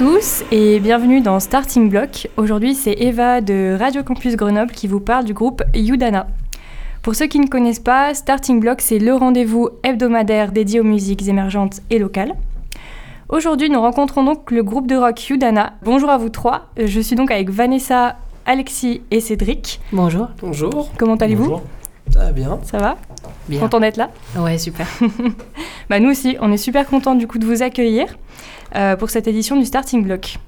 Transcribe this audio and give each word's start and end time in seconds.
Bonjour 0.00 0.14
à 0.14 0.18
tous 0.18 0.44
et 0.52 0.78
bienvenue 0.78 1.20
dans 1.20 1.40
Starting 1.40 1.88
Block. 1.88 2.28
Aujourd'hui, 2.36 2.74
c'est 2.74 2.92
Eva 2.92 3.40
de 3.40 3.76
Radio 3.76 4.04
Campus 4.04 4.36
Grenoble 4.36 4.70
qui 4.70 4.86
vous 4.86 5.00
parle 5.00 5.24
du 5.24 5.34
groupe 5.34 5.62
Yudana. 5.74 6.28
Pour 7.02 7.16
ceux 7.16 7.26
qui 7.26 7.40
ne 7.40 7.48
connaissent 7.48 7.80
pas, 7.80 8.14
Starting 8.14 8.60
Block, 8.60 8.80
c'est 8.80 8.98
le 9.00 9.14
rendez-vous 9.14 9.70
hebdomadaire 9.82 10.52
dédié 10.52 10.78
aux 10.80 10.84
musiques 10.84 11.26
émergentes 11.26 11.80
et 11.90 11.98
locales. 11.98 12.34
Aujourd'hui, 13.28 13.70
nous 13.70 13.80
rencontrons 13.80 14.22
donc 14.22 14.50
le 14.52 14.62
groupe 14.62 14.86
de 14.86 14.94
rock 14.94 15.30
Yudana. 15.30 15.72
Bonjour 15.82 16.10
à 16.10 16.18
vous 16.18 16.28
trois. 16.28 16.66
Je 16.76 17.00
suis 17.00 17.16
donc 17.16 17.30
avec 17.30 17.50
Vanessa, 17.50 18.16
Alexis 18.46 19.02
et 19.10 19.20
Cédric. 19.20 19.80
Bonjour. 19.92 20.28
Bonjour. 20.40 20.90
Comment 20.96 21.16
allez-vous? 21.16 21.60
Ça 22.10 22.20
va 22.20 22.32
bien. 22.32 22.58
Ça 22.62 22.78
va? 22.78 22.96
Bien. 23.48 23.60
Content 23.60 23.80
d'être 23.80 23.96
là 23.96 24.10
Ouais, 24.36 24.58
super. 24.58 24.86
bah, 25.90 26.00
Nous 26.00 26.10
aussi, 26.10 26.36
on 26.40 26.52
est 26.52 26.56
super 26.58 26.86
contents 26.86 27.14
du 27.14 27.26
coup 27.26 27.38
de 27.38 27.46
vous 27.46 27.62
accueillir 27.62 28.06
euh, 28.76 28.96
pour 28.96 29.10
cette 29.10 29.26
édition 29.26 29.56
du 29.56 29.64
Starting 29.64 30.04
Block. 30.04 30.38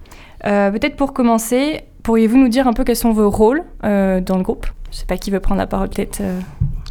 Euh, 0.47 0.71
Peut-être 0.71 0.97
pour 0.97 1.13
commencer, 1.13 1.83
pourriez-vous 2.03 2.37
nous 2.37 2.49
dire 2.49 2.67
un 2.69 2.73
peu 2.73 2.85
quels 2.85 2.97
sont 2.97 3.13
vos 3.13 3.31
rôles 3.31 3.63
euh, 3.85 4.21
dans 4.21 4.37
le 4.37 4.43
groupe? 4.43 4.67
Je 4.91 4.97
sais 4.99 5.07
pas 5.07 5.17
qui 5.17 5.31
veut 5.31 5.41
prendre 5.41 5.61
la 5.61 5.67
parole, 5.67 5.89
peut-être 5.89 6.21
euh, 6.21 6.41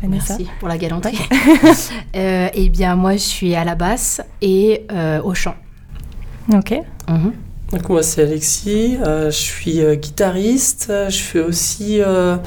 Vanessa. 0.02 0.36
Merci 0.38 0.50
pour 0.60 0.68
la 0.68 0.78
galanterie. 0.78 1.20
Euh, 2.16 2.50
eh 2.54 2.70
bien, 2.70 2.96
moi, 2.96 3.14
je 3.14 3.18
suis 3.20 3.56
à 3.56 3.64
la 3.64 3.76
basse 3.76 4.22
et 4.42 4.86
euh, 4.92 5.22
au 5.22 5.34
chant. 5.36 5.56
Ok. 6.52 6.74
Mhm. 7.08 7.34
Donc 7.72 7.88
moi 7.88 8.02
c'est 8.02 8.24
Alexis, 8.24 8.98
euh, 9.06 9.26
je 9.30 9.38
suis 9.38 9.82
euh, 9.82 9.94
guitariste, 9.94 10.92
je 11.10 11.18
fais 11.18 11.40
aussi 11.40 12.02
euh, 12.02 12.38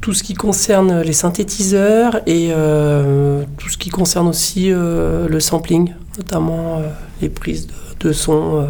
tout 0.00 0.14
ce 0.14 0.22
qui 0.22 0.34
concerne 0.34 1.00
les 1.00 1.12
synthétiseurs 1.12 2.20
et 2.26 2.50
euh, 2.52 3.44
tout 3.58 3.68
ce 3.68 3.76
qui 3.76 3.90
concerne 3.90 4.28
aussi 4.28 4.72
euh, 4.72 5.28
le 5.28 5.40
sampling, 5.40 5.94
notamment 6.16 6.78
euh, 6.78 6.88
les 7.20 7.28
prises 7.28 7.66
de, 7.66 8.08
de 8.08 8.12
son, 8.12 8.56
euh, 8.56 8.66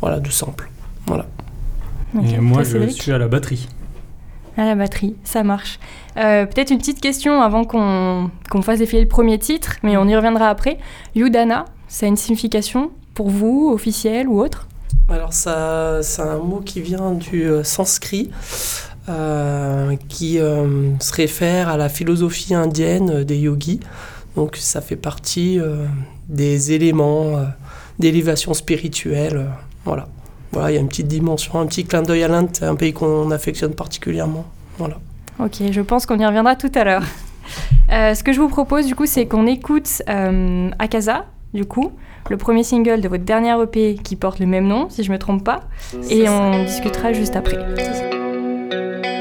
voilà, 0.00 0.20
de 0.20 0.30
sample. 0.30 0.70
Voilà. 1.06 1.26
Et 2.24 2.38
moi, 2.38 2.62
je 2.62 2.88
suis 2.88 3.12
à 3.12 3.18
la 3.18 3.28
batterie. 3.28 3.68
À 4.56 4.64
la 4.64 4.74
batterie, 4.74 5.16
ça 5.24 5.42
marche. 5.42 5.78
Euh, 6.16 6.44
Peut-être 6.44 6.70
une 6.70 6.78
petite 6.78 7.00
question 7.00 7.40
avant 7.40 7.64
qu'on 7.64 8.30
qu'on 8.50 8.62
fasse 8.62 8.80
défiler 8.80 9.02
le 9.02 9.08
premier 9.08 9.38
titre, 9.38 9.76
mais 9.82 9.96
on 9.96 10.06
y 10.06 10.14
reviendra 10.14 10.48
après. 10.48 10.78
Yudana, 11.14 11.66
ça 11.88 12.06
a 12.06 12.08
une 12.08 12.16
signification 12.16 12.90
pour 13.14 13.30
vous, 13.30 13.70
officielle 13.72 14.28
ou 14.28 14.40
autre? 14.40 14.66
Alors 15.08 15.32
ça, 15.32 16.02
c'est 16.02 16.22
un 16.22 16.38
mot 16.38 16.60
qui 16.64 16.80
vient 16.80 17.12
du 17.12 17.44
euh, 17.44 17.64
sanskrit, 17.64 18.30
euh, 19.10 19.96
qui 20.08 20.38
euh, 20.38 20.96
se 21.00 21.12
réfère 21.12 21.68
à 21.68 21.76
la 21.76 21.88
philosophie 21.88 22.54
indienne 22.54 23.10
euh, 23.10 23.24
des 23.24 23.38
yogis. 23.38 23.80
Donc 24.36 24.56
ça 24.56 24.80
fait 24.80 24.96
partie 24.96 25.58
euh, 25.58 25.86
des 26.28 26.72
éléments 26.72 27.36
euh, 27.36 27.44
d'élévation 27.98 28.54
spirituelle. 28.54 29.46
voilà. 29.84 30.08
Voilà, 30.52 30.72
il 30.72 30.74
y 30.74 30.76
a 30.78 30.80
une 30.80 30.88
petite 30.88 31.06
dimension, 31.06 31.60
un 31.60 31.66
petit 31.66 31.84
clin 31.84 32.02
d'œil 32.02 32.24
à 32.24 32.28
l'Inde, 32.28 32.48
c'est 32.52 32.64
un 32.64 32.74
pays 32.74 32.92
qu'on 32.92 33.30
affectionne 33.30 33.72
particulièrement. 33.72 34.44
Voilà. 34.78 34.98
Ok, 35.38 35.62
je 35.70 35.80
pense 35.80 36.06
qu'on 36.06 36.18
y 36.18 36.26
reviendra 36.26 36.56
tout 36.56 36.72
à 36.74 36.84
l'heure. 36.84 37.04
Euh, 37.92 38.14
ce 38.14 38.22
que 38.22 38.32
je 38.32 38.40
vous 38.40 38.48
propose, 38.48 38.86
du 38.86 38.94
coup, 38.94 39.06
c'est 39.06 39.26
qu'on 39.26 39.48
écoute 39.48 40.02
euh, 40.08 40.70
Akaza, 40.78 41.24
du 41.52 41.64
coup, 41.64 41.90
le 42.28 42.36
premier 42.36 42.62
single 42.62 43.00
de 43.00 43.08
votre 43.08 43.24
dernière 43.24 43.60
EP 43.60 43.96
qui 43.96 44.14
porte 44.14 44.38
le 44.38 44.46
même 44.46 44.68
nom, 44.68 44.88
si 44.88 45.02
je 45.02 45.10
me 45.10 45.18
trompe 45.18 45.42
pas, 45.42 45.62
et 46.08 46.28
on 46.28 46.62
discutera 46.62 47.12
juste 47.12 47.34
après. 47.34 47.58
Thank 48.70 49.04
you. 49.04 49.19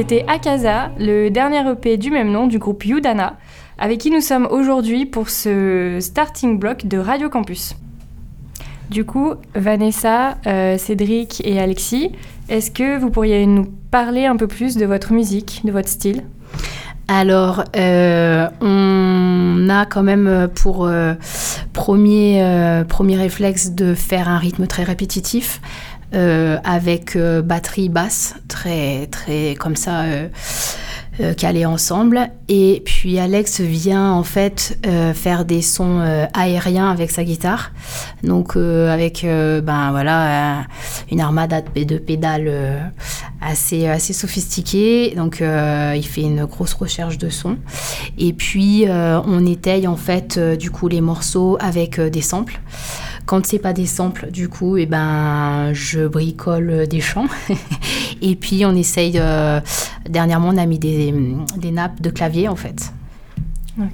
C'était 0.00 0.24
Akaza, 0.28 0.92
le 1.00 1.28
dernier 1.28 1.68
EP 1.68 1.96
du 1.96 2.12
même 2.12 2.30
nom 2.30 2.46
du 2.46 2.60
groupe 2.60 2.84
Yudana, 2.84 3.36
avec 3.78 3.98
qui 3.98 4.12
nous 4.12 4.20
sommes 4.20 4.46
aujourd'hui 4.48 5.06
pour 5.06 5.28
ce 5.28 5.98
starting 6.00 6.56
block 6.56 6.86
de 6.86 6.98
Radio 6.98 7.28
Campus. 7.28 7.74
Du 8.90 9.04
coup, 9.04 9.34
Vanessa, 9.56 10.38
euh, 10.46 10.78
Cédric 10.78 11.42
et 11.44 11.58
Alexis, 11.58 12.12
est-ce 12.48 12.70
que 12.70 12.96
vous 12.96 13.10
pourriez 13.10 13.44
nous 13.44 13.66
parler 13.90 14.24
un 14.24 14.36
peu 14.36 14.46
plus 14.46 14.76
de 14.76 14.86
votre 14.86 15.12
musique, 15.12 15.62
de 15.64 15.72
votre 15.72 15.88
style? 15.88 16.22
Alors, 17.08 17.64
euh, 17.74 18.46
on 18.60 19.68
a 19.70 19.86
quand 19.86 20.02
même 20.02 20.48
pour 20.54 20.86
euh, 20.86 21.14
euh, 21.88 22.84
premier 22.84 23.16
réflexe 23.16 23.70
de 23.70 23.94
faire 23.94 24.28
un 24.28 24.36
rythme 24.36 24.66
très 24.66 24.84
répétitif. 24.84 25.62
Euh, 26.14 26.56
avec 26.64 27.16
euh, 27.16 27.42
batterie 27.42 27.90
basse, 27.90 28.34
très, 28.48 29.08
très 29.08 29.54
comme 29.56 29.76
ça, 29.76 30.04
euh, 30.04 31.34
calés 31.36 31.66
ensemble. 31.66 32.30
Et 32.48 32.82
puis 32.86 33.18
Alex 33.18 33.60
vient 33.60 34.12
en 34.12 34.22
fait 34.22 34.78
faire 35.14 35.44
des 35.44 35.62
sons 35.62 36.00
aériens 36.32 36.88
avec 36.90 37.10
sa 37.10 37.24
guitare. 37.24 37.72
Donc 38.22 38.56
avec 38.56 39.26
ben 39.26 39.90
voilà 39.90 40.64
une 41.10 41.20
armada 41.20 41.60
de, 41.60 41.98
pédales 41.98 42.92
assez 43.40 43.88
assez 43.88 44.12
sophistiquée. 44.12 45.14
Donc 45.16 45.40
il 45.40 46.06
fait 46.06 46.22
une 46.22 46.44
grosse 46.44 46.74
recherche 46.74 47.18
de 47.18 47.30
son. 47.30 47.56
Et 48.16 48.32
puis 48.32 48.86
on 48.88 49.44
étaye 49.44 49.88
en 49.88 49.96
fait 49.96 50.38
du 50.38 50.70
coup 50.70 50.86
les 50.86 51.00
morceaux 51.00 51.58
avec 51.60 52.00
des 52.00 52.22
samples. 52.22 52.60
Quand 53.28 53.44
c'est 53.44 53.58
pas 53.58 53.74
des 53.74 53.84
samples, 53.84 54.30
du 54.30 54.48
coup, 54.48 54.78
et 54.78 54.86
ben, 54.86 55.74
je 55.74 56.06
bricole 56.06 56.86
des 56.86 57.02
chants. 57.02 57.26
et 58.22 58.34
puis 58.36 58.64
on 58.64 58.74
essaye. 58.74 59.18
euh, 59.18 59.60
dernièrement, 60.08 60.48
on 60.48 60.56
a 60.56 60.64
mis 60.64 60.78
des, 60.78 61.14
des 61.58 61.70
nappes 61.70 62.00
de 62.00 62.08
clavier 62.08 62.48
en 62.48 62.56
fait. 62.56 62.90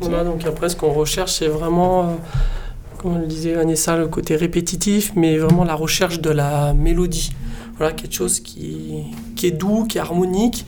Voilà, 0.00 0.22
donc 0.22 0.46
après, 0.46 0.68
ce 0.68 0.76
qu'on 0.76 0.92
recherche, 0.92 1.32
c'est 1.32 1.48
vraiment, 1.48 2.02
euh, 2.02 2.12
comme 2.98 3.20
le 3.20 3.26
disait 3.26 3.54
Vanessa, 3.54 3.96
le 3.96 4.06
côté 4.06 4.36
répétitif, 4.36 5.10
mais 5.16 5.36
vraiment 5.36 5.64
la 5.64 5.74
recherche 5.74 6.20
de 6.20 6.30
la 6.30 6.72
mélodie. 6.72 7.32
Voilà, 7.76 7.92
quelque 7.92 8.14
chose 8.14 8.38
qui, 8.38 9.02
qui 9.34 9.48
est 9.48 9.50
doux, 9.50 9.84
qui 9.84 9.98
est 9.98 10.00
harmonique 10.00 10.64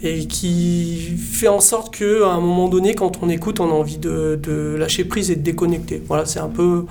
et 0.00 0.28
qui 0.28 1.16
fait 1.18 1.48
en 1.48 1.58
sorte 1.58 1.92
qu'à 1.92 2.28
un 2.28 2.40
moment 2.40 2.68
donné, 2.68 2.94
quand 2.94 3.18
on 3.20 3.28
écoute, 3.28 3.58
on 3.58 3.68
a 3.68 3.74
envie 3.74 3.98
de, 3.98 4.38
de 4.40 4.76
lâcher 4.78 5.04
prise 5.04 5.32
et 5.32 5.34
de 5.34 5.42
déconnecter. 5.42 6.00
Voilà, 6.06 6.24
c'est 6.24 6.38
un 6.38 6.48
peu 6.48 6.86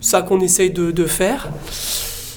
ça 0.00 0.22
qu'on 0.22 0.40
essaye 0.40 0.70
de, 0.70 1.06
faire. 1.06 1.48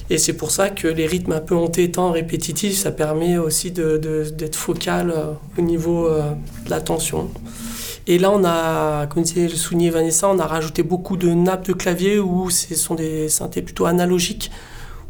Et 0.10 0.18
c'est 0.18 0.34
pour 0.34 0.52
ça 0.52 0.70
que 0.70 0.88
les 0.88 1.08
rythmes 1.08 1.32
un 1.32 1.40
peu 1.40 1.56
entêtants, 1.56 2.12
répétitifs, 2.12 2.78
ça 2.78 2.92
permet 2.92 3.38
aussi 3.38 3.72
d'être 3.72 4.56
focal 4.56 5.12
euh, 5.16 5.34
au 5.58 5.62
niveau 5.62 6.08
euh, 6.08 6.32
de 6.66 6.70
l'attention. 6.70 7.30
Et 8.08 8.18
là, 8.18 8.32
on 8.32 8.44
a, 8.44 9.08
comme 9.08 9.24
disait 9.24 9.48
le 9.48 9.56
souligné 9.56 9.90
Vanessa, 9.90 10.28
on 10.28 10.40
a 10.40 10.46
rajouté 10.46 10.84
beaucoup 10.84 11.18
de 11.18 11.30
nappes 11.30 11.68
de 11.68 11.74
clavier 11.74 12.20
où 12.20 12.50
ce 12.50 12.76
sont 12.76 12.96
des 12.96 13.30
synthés 13.30 13.62
plutôt 13.62 13.86
analogiques, 13.86 14.52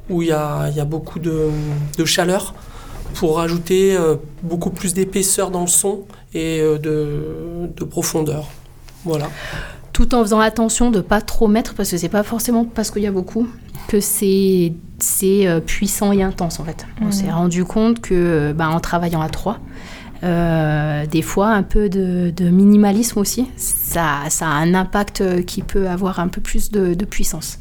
où 0.10 0.22
il 0.22 0.28
y 0.28 0.34
a, 0.34 0.70
y 0.70 0.80
a 0.80 0.86
beaucoup 0.86 1.20
de, 1.20 1.50
de 1.98 2.06
chaleur 2.06 2.54
pour 3.16 3.38
rajouter 3.38 3.96
euh, 3.96 4.18
beaucoup 4.44 4.70
plus 4.70 4.94
d'épaisseur 4.94 5.52
dans 5.52 5.62
le 5.62 5.68
son 5.68 6.02
et 6.34 6.62
de, 6.62 7.70
de 7.76 7.84
profondeur. 7.84 8.48
Voilà. 9.04 9.30
Tout 10.02 10.16
en 10.16 10.22
faisant 10.24 10.40
attention 10.40 10.90
de 10.90 11.00
pas 11.00 11.22
trop 11.22 11.48
mettre, 11.48 11.76
parce 11.76 11.92
que 11.92 11.98
c'est 11.98 12.10
pas 12.10 12.24
forcément 12.24 12.66
parce 12.66 12.90
qu'il 12.90 13.04
y 13.04 13.08
a 13.08 13.12
beaucoup, 13.12 13.48
que 13.88 14.00
c'est 14.00 14.74
c'est, 14.98 15.46
euh, 15.48 15.60
puissant 15.60 16.12
et 16.12 16.24
intense 16.24 16.60
en 16.60 16.64
fait. 16.64 16.88
On 17.02 17.06
Mhm. 17.06 17.12
s'est 17.12 17.30
rendu 17.32 17.66
compte 17.66 18.02
que 18.02 18.16
euh, 18.16 18.54
ben, 18.54 18.70
en 18.70 18.80
travaillant 18.80 19.22
à 19.22 19.30
trois, 19.30 19.60
euh, 20.24 21.06
des 21.06 21.22
fois 21.22 21.50
un 21.50 21.62
peu 21.62 21.88
de, 21.88 22.32
de 22.36 22.50
minimalisme 22.50 23.20
aussi, 23.20 23.48
ça, 23.58 24.22
ça 24.30 24.48
a 24.48 24.50
un 24.54 24.74
impact 24.74 25.46
qui 25.46 25.62
peut 25.62 25.88
avoir 25.88 26.20
un 26.20 26.30
peu 26.30 26.42
plus 26.42 26.72
de, 26.72 26.96
de 26.96 27.06
puissance. 27.06 27.60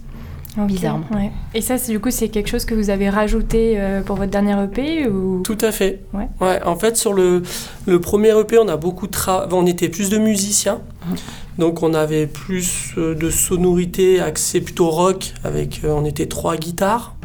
Bizarrement. 0.56 1.06
ouais. 1.14 1.30
Et 1.54 1.60
ça, 1.60 1.78
c'est- 1.78 1.92
du 1.92 2.00
coup, 2.00 2.10
c'est 2.10 2.28
quelque 2.28 2.48
chose 2.48 2.64
que 2.64 2.74
vous 2.74 2.90
avez 2.90 3.08
rajouté 3.08 3.74
euh, 3.76 4.00
pour 4.02 4.16
votre 4.16 4.32
dernier 4.32 4.56
EP 4.64 5.08
ou... 5.08 5.42
Tout 5.44 5.56
à 5.60 5.70
fait. 5.72 6.00
Ouais. 6.12 6.26
en 6.66 6.74
fait, 6.76 6.96
sur 6.96 7.12
le, 7.14 7.42
le 7.86 8.00
premier 8.00 8.30
EP, 8.38 8.58
on 8.58 8.66
a 8.68 8.76
beaucoup 8.76 9.06
de 9.06 9.12
tra- 9.12 9.46
on 9.52 9.64
était 9.66 9.88
plus 9.88 10.10
de 10.10 10.18
musiciens. 10.18 10.80
Mhm. 11.08 11.16
Donc, 11.58 11.82
on 11.82 11.94
avait 11.94 12.26
plus 12.26 12.92
euh, 12.96 13.14
de 13.14 13.30
sonorités 13.30 14.20
axées 14.20 14.60
plutôt 14.60 14.88
rock. 14.88 15.34
Avec, 15.44 15.80
euh, 15.84 15.88
on 15.90 16.04
était 16.04 16.26
trois 16.26 16.56
guitares, 16.56 17.16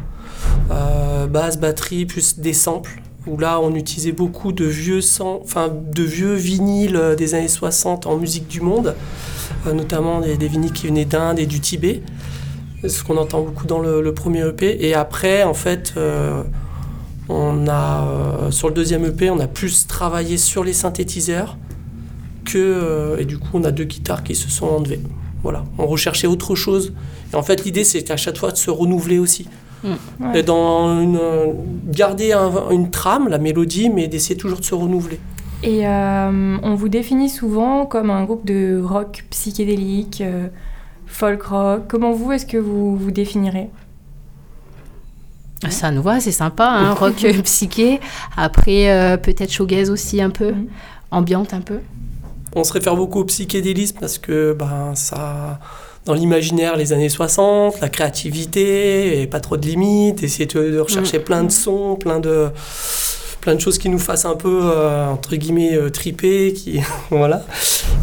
euh, 0.70 1.26
basse, 1.26 1.58
batterie, 1.58 2.06
plus 2.06 2.38
des 2.38 2.52
samples. 2.52 3.02
Où 3.26 3.38
là, 3.38 3.60
on 3.60 3.74
utilisait 3.74 4.12
beaucoup 4.12 4.52
de 4.52 4.64
vieux, 4.64 5.00
enfin, 5.20 5.68
de 5.68 6.02
vieux 6.02 6.34
vinyles 6.34 7.14
des 7.18 7.34
années 7.34 7.48
60 7.48 8.06
en 8.06 8.18
musique 8.18 8.46
du 8.46 8.60
monde, 8.60 8.94
notamment 9.66 10.20
des, 10.20 10.36
vinyles 10.46 10.70
qui 10.70 10.86
venaient 10.86 11.06
d'Inde 11.06 11.40
et 11.40 11.46
du 11.46 11.58
Tibet. 11.58 12.02
Ce 12.86 13.02
qu'on 13.02 13.16
entend 13.16 13.40
beaucoup 13.40 13.66
dans 13.66 13.80
le, 13.80 14.14
premier 14.14 14.46
EP. 14.46 14.86
Et 14.86 14.94
après, 14.94 15.42
en 15.42 15.54
fait, 15.54 15.94
on 17.28 17.66
a, 17.66 18.52
sur 18.52 18.68
le 18.68 18.74
deuxième 18.74 19.04
EP, 19.04 19.28
on 19.28 19.40
a 19.40 19.48
plus 19.48 19.88
travaillé 19.88 20.38
sur 20.38 20.62
les 20.62 20.72
synthétiseurs 20.72 21.56
que, 22.46 22.56
euh, 22.58 23.18
et 23.18 23.24
du 23.24 23.38
coup, 23.38 23.48
on 23.54 23.64
a 23.64 23.70
deux 23.70 23.84
guitares 23.84 24.22
qui 24.24 24.34
se 24.34 24.48
sont 24.48 24.66
enlevées. 24.66 25.00
Voilà, 25.42 25.64
on 25.78 25.86
recherchait 25.86 26.26
autre 26.26 26.54
chose. 26.54 26.92
Et 27.32 27.36
en 27.36 27.42
fait, 27.42 27.64
l'idée, 27.64 27.84
c'est 27.84 28.10
à 28.10 28.16
chaque 28.16 28.38
fois 28.38 28.50
de 28.50 28.56
se 28.56 28.70
renouveler 28.70 29.18
aussi. 29.18 29.46
Ouais. 29.84 30.40
Et 30.40 30.42
dans 30.42 31.00
une, 31.00 31.18
euh, 31.20 31.52
garder 31.86 32.32
un- 32.32 32.70
une 32.70 32.90
trame, 32.90 33.28
la 33.28 33.38
mélodie, 33.38 33.88
mais 33.90 34.08
d'essayer 34.08 34.36
toujours 34.36 34.58
de 34.58 34.64
se 34.64 34.74
renouveler. 34.74 35.20
Et 35.62 35.86
euh, 35.86 36.56
on 36.62 36.74
vous 36.74 36.88
définit 36.88 37.28
souvent 37.28 37.86
comme 37.86 38.10
un 38.10 38.24
groupe 38.24 38.44
de 38.46 38.80
rock 38.82 39.24
psychédélique, 39.30 40.20
euh, 40.22 40.48
folk 41.06 41.42
rock. 41.42 41.82
Comment 41.88 42.12
vous, 42.12 42.32
est-ce 42.32 42.46
que 42.46 42.56
vous 42.58 42.96
vous 42.96 43.10
définirez? 43.10 43.68
Ça 45.70 45.90
nous 45.90 46.02
va, 46.02 46.20
c'est 46.20 46.32
sympa, 46.32 46.66
hein, 46.68 46.92
rock 46.94 47.24
psyché. 47.44 48.00
Après, 48.36 48.90
euh, 48.90 49.16
peut-être 49.16 49.50
shoegaze 49.52 49.90
aussi 49.90 50.20
un 50.20 50.30
peu, 50.30 50.52
Mhm. 50.52 50.66
ambiante 51.10 51.54
un 51.54 51.60
peu. 51.60 51.78
On 52.58 52.64
se 52.64 52.72
réfère 52.72 52.96
beaucoup 52.96 53.20
au 53.20 53.24
psychédélisme 53.24 53.98
parce 54.00 54.16
que 54.16 54.54
ben, 54.58 54.94
ça, 54.94 55.60
dans 56.06 56.14
l'imaginaire, 56.14 56.76
les 56.76 56.94
années 56.94 57.10
60, 57.10 57.82
la 57.82 57.90
créativité, 57.90 59.20
et 59.20 59.26
pas 59.26 59.40
trop 59.40 59.58
de 59.58 59.66
limites, 59.66 60.22
essayer 60.22 60.46
de, 60.46 60.78
rechercher 60.78 61.18
plein 61.18 61.44
de 61.44 61.52
sons, 61.52 61.96
plein 61.96 62.18
de, 62.18 62.48
plein 63.42 63.56
de 63.56 63.60
choses 63.60 63.76
qui 63.76 63.90
nous 63.90 63.98
fassent 63.98 64.24
un 64.24 64.36
peu, 64.36 64.60
euh, 64.62 65.06
entre 65.06 65.36
guillemets, 65.36 65.74
euh, 65.74 65.90
triper. 65.90 66.54
Qui, 66.54 66.80
voilà. 67.10 67.44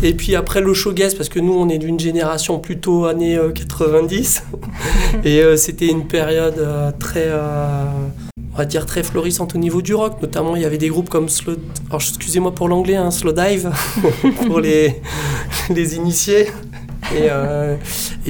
Et 0.04 0.14
puis 0.14 0.36
après 0.36 0.62
le 0.62 0.72
showgaze, 0.76 1.16
parce 1.16 1.30
que 1.30 1.40
nous, 1.40 1.54
on 1.54 1.68
est 1.68 1.80
d'une 1.80 2.00
génération 2.00 2.60
plutôt 2.60 3.06
années 3.06 3.38
euh, 3.38 3.52
90. 3.52 4.44
et 5.24 5.42
euh, 5.42 5.58
c'était 5.58 5.88
une 5.88 6.06
période 6.06 6.64
très... 7.00 7.28
on 8.54 8.58
va 8.58 8.66
dire 8.66 8.86
très 8.86 9.04
florissante 9.04 9.56
au 9.56 9.58
niveau 9.58 9.82
du 9.82 9.94
rock. 9.96 10.22
Notamment, 10.22 10.56
il 10.56 10.62
y 10.62 10.66
avait 10.66 10.78
des 10.78 10.90
groupes 10.90 11.10
comme 11.10 11.30
Slow... 11.30 11.56
Alors, 11.90 12.02
excusez-moi 12.02 12.54
pour 12.54 12.68
l'anglais, 12.68 12.96
hein, 12.96 13.12
Slow 13.12 13.32
Dive, 13.34 13.72
pour 14.48 14.60
les, 14.60 15.02
les 15.70 15.96
initiés. 15.96 16.48
Et, 17.14 17.28
euh, 17.30 17.76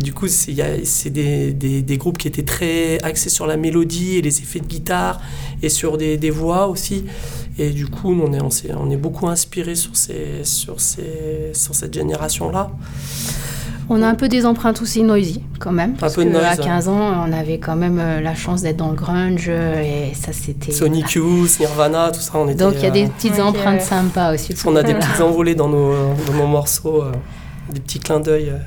du 0.01 0.13
coup, 0.13 0.27
c'est 0.27 1.09
des, 1.09 1.53
des, 1.53 1.81
des 1.81 1.97
groupes 1.97 2.17
qui 2.17 2.27
étaient 2.27 2.43
très 2.43 2.97
axés 3.03 3.29
sur 3.29 3.45
la 3.47 3.55
mélodie 3.57 4.17
et 4.17 4.21
les 4.21 4.39
effets 4.39 4.59
de 4.59 4.65
guitare 4.65 5.21
et 5.61 5.69
sur 5.69 5.97
des, 5.97 6.17
des 6.17 6.29
voix 6.31 6.67
aussi. 6.67 7.05
Et 7.59 7.69
du 7.69 7.85
coup, 7.87 8.11
on 8.19 8.33
est, 8.33 8.41
on 8.41 8.49
s'est- 8.49 8.73
on 8.73 8.89
est 8.89 8.97
beaucoup 8.97 9.27
inspiré 9.27 9.75
sur, 9.75 9.95
ces, 9.95 10.43
sur, 10.43 10.79
ces, 10.81 11.51
sur 11.53 11.75
cette 11.75 11.93
génération-là. 11.93 12.71
On 13.89 14.01
a 14.01 14.07
un 14.07 14.15
peu 14.15 14.29
des 14.29 14.45
empreintes 14.45 14.81
aussi 14.81 15.03
noisy, 15.03 15.41
quand 15.59 15.71
même. 15.71 15.93
parce 15.93 16.15
peu 16.15 16.23
de 16.23 16.29
que 16.29 16.33
noise, 16.33 16.45
À 16.45 16.61
ouais. 16.61 16.67
15 16.67 16.87
ans, 16.87 17.25
on 17.27 17.31
avait 17.33 17.57
quand 17.59 17.75
même 17.75 17.99
euh, 17.99 18.21
la 18.21 18.33
chance 18.35 18.61
d'être 18.61 18.77
dans 18.77 18.89
le 18.89 18.95
grunge, 18.95 19.45
euh, 19.49 19.81
et 20.09 20.13
ça, 20.15 20.31
c'était... 20.31 20.71
Sonic 20.71 21.11
Youth, 21.11 21.59
Nirvana, 21.59 22.11
tout 22.11 22.21
ça, 22.21 22.31
on 22.35 22.47
était... 22.47 22.63
Donc, 22.63 22.75
il 22.77 22.83
y 22.83 22.87
a 22.87 22.91
des 22.91 23.05
euh, 23.05 23.09
petites 23.09 23.39
empreintes 23.39 23.81
sympas 23.81 24.33
aussi. 24.33 24.53
On 24.65 24.75
a 24.75 24.83
des 24.83 24.93
petites 24.99 25.21
envolées 25.21 25.55
dans 25.55 25.67
nos, 25.69 25.93
dans 26.27 26.33
nos 26.33 26.47
morceaux, 26.47 27.03
euh, 27.03 27.11
des 27.73 27.79
petits 27.81 27.99
clins 27.99 28.19
d'œil 28.19 28.49
euh, 28.49 28.57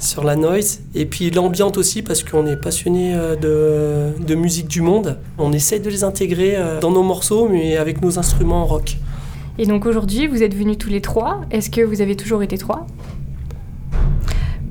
sur 0.00 0.22
la 0.24 0.36
noise. 0.36 0.80
Et 0.94 1.06
puis 1.06 1.30
l'ambiance 1.30 1.76
aussi, 1.78 2.02
parce 2.02 2.22
qu'on 2.22 2.46
est 2.46 2.56
passionné 2.56 3.14
euh, 3.14 3.36
de, 3.36 4.22
de 4.24 4.34
musique 4.34 4.68
du 4.68 4.80
monde. 4.80 5.18
On 5.38 5.52
essaye 5.52 5.80
de 5.80 5.90
les 5.90 6.04
intégrer 6.04 6.54
euh, 6.56 6.78
dans 6.80 6.90
nos 6.90 7.02
morceaux, 7.02 7.48
mais 7.48 7.76
avec 7.76 8.02
nos 8.02 8.18
instruments 8.18 8.64
rock. 8.66 8.96
Et 9.58 9.66
donc 9.66 9.86
aujourd'hui, 9.86 10.26
vous 10.26 10.42
êtes 10.42 10.54
venus 10.54 10.78
tous 10.78 10.90
les 10.90 11.00
trois. 11.00 11.40
Est-ce 11.50 11.70
que 11.70 11.80
vous 11.80 12.00
avez 12.00 12.16
toujours 12.16 12.42
été 12.42 12.58
trois? 12.58 12.86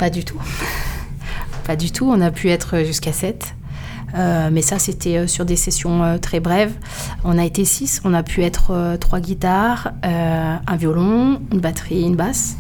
Pas 0.03 0.09
du 0.09 0.25
tout. 0.25 0.41
Pas 1.65 1.77
du 1.77 1.89
tout. 1.93 2.11
On 2.11 2.19
a 2.19 2.29
pu 2.29 2.49
être 2.49 2.79
jusqu'à 2.79 3.13
7. 3.13 3.55
Euh, 4.15 4.49
mais 4.51 4.61
ça, 4.61 4.77
c'était 4.77 5.15
euh, 5.15 5.27
sur 5.27 5.45
des 5.45 5.55
sessions 5.55 6.03
euh, 6.03 6.17
très 6.17 6.41
brèves. 6.41 6.73
On 7.23 7.37
a 7.37 7.45
été 7.45 7.63
6. 7.63 8.01
On 8.03 8.13
a 8.13 8.21
pu 8.21 8.43
être 8.43 8.71
euh, 8.71 8.97
trois 8.97 9.21
guitares, 9.21 9.93
un 10.03 10.75
violon, 10.75 11.39
une 11.53 11.61
batterie, 11.61 12.01
une 12.01 12.17
basse. 12.17 12.57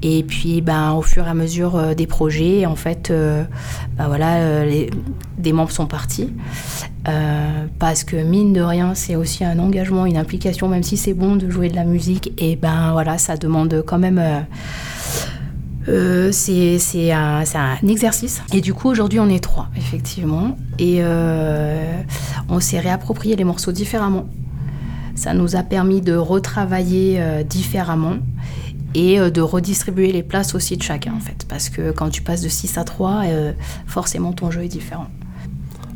Et 0.00 0.22
puis, 0.22 0.62
ben, 0.62 0.92
au 0.92 1.02
fur 1.02 1.26
et 1.26 1.28
à 1.28 1.34
mesure 1.34 1.94
des 1.94 2.06
projets, 2.06 2.64
en 2.64 2.74
fait, 2.74 3.12
ben, 3.12 4.06
voilà, 4.06 4.64
des 5.36 5.52
membres 5.52 5.72
sont 5.72 5.86
partis. 5.86 6.32
parce 7.78 8.02
que 8.02 8.16
mine 8.16 8.54
de 8.54 8.62
rien, 8.62 8.94
c'est 8.94 9.16
aussi 9.16 9.44
un 9.44 9.58
engagement, 9.58 10.06
une 10.06 10.16
implication, 10.16 10.68
même 10.68 10.82
si 10.82 10.96
c'est 10.96 11.12
bon 11.12 11.36
de 11.36 11.50
jouer 11.50 11.68
de 11.68 11.76
la 11.76 11.84
musique, 11.84 12.32
et 12.38 12.56
ben 12.56 12.92
voilà, 12.92 13.18
ça 13.18 13.36
demande 13.36 13.82
quand 13.86 13.98
même 13.98 14.46
c'est 15.86 17.12
un, 17.12 17.44
un, 17.54 17.88
exercice. 17.88 18.42
Et 18.52 18.60
du 18.60 18.74
coup, 18.74 18.88
aujourd'hui, 18.88 19.20
on 19.20 19.28
est 19.28 19.42
trois, 19.42 19.68
effectivement. 19.76 20.56
Et 20.78 20.98
euh, 21.00 22.02
on 22.48 22.60
s'est 22.60 22.80
réapproprié 22.80 23.36
les 23.36 23.44
morceaux 23.44 23.72
différemment. 23.72 24.28
Ça 25.14 25.32
nous 25.32 25.56
a 25.56 25.62
permis 25.62 26.00
de 26.00 26.14
retravailler 26.14 27.16
euh, 27.18 27.42
différemment 27.42 28.16
et 28.94 29.18
de 29.18 29.40
redistribuer 29.42 30.10
les 30.10 30.22
places 30.22 30.54
aussi 30.54 30.76
de 30.76 30.82
chacun, 30.82 31.12
en 31.12 31.20
fait. 31.20 31.44
Parce 31.48 31.68
que 31.68 31.90
quand 31.90 32.08
tu 32.08 32.22
passes 32.22 32.40
de 32.40 32.48
6 32.48 32.78
à 32.78 32.84
3, 32.84 33.24
forcément, 33.86 34.32
ton 34.32 34.50
jeu 34.50 34.64
est 34.64 34.68
différent. 34.68 35.08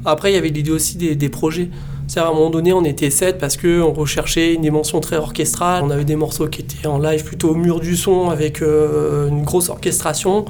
Après, 0.04 0.30
il 0.30 0.34
y 0.34 0.38
avait 0.38 0.50
l'idée 0.50 0.70
aussi 0.70 0.96
des 0.96 1.28
projets. 1.30 1.70
C'est 2.10 2.18
à 2.18 2.26
un 2.26 2.32
moment 2.32 2.50
donné, 2.50 2.72
on 2.72 2.82
était 2.82 3.08
sept 3.08 3.38
parce 3.38 3.56
qu'on 3.56 3.92
recherchait 3.92 4.54
une 4.54 4.62
dimension 4.62 4.98
très 4.98 5.14
orchestrale. 5.14 5.84
On 5.84 5.90
avait 5.90 6.04
des 6.04 6.16
morceaux 6.16 6.48
qui 6.48 6.62
étaient 6.62 6.88
en 6.88 6.98
live 6.98 7.22
plutôt 7.22 7.50
au 7.50 7.54
mur 7.54 7.78
du 7.78 7.96
son 7.96 8.30
avec 8.30 8.62
euh, 8.62 9.28
une 9.28 9.44
grosse 9.44 9.68
orchestration. 9.68 10.44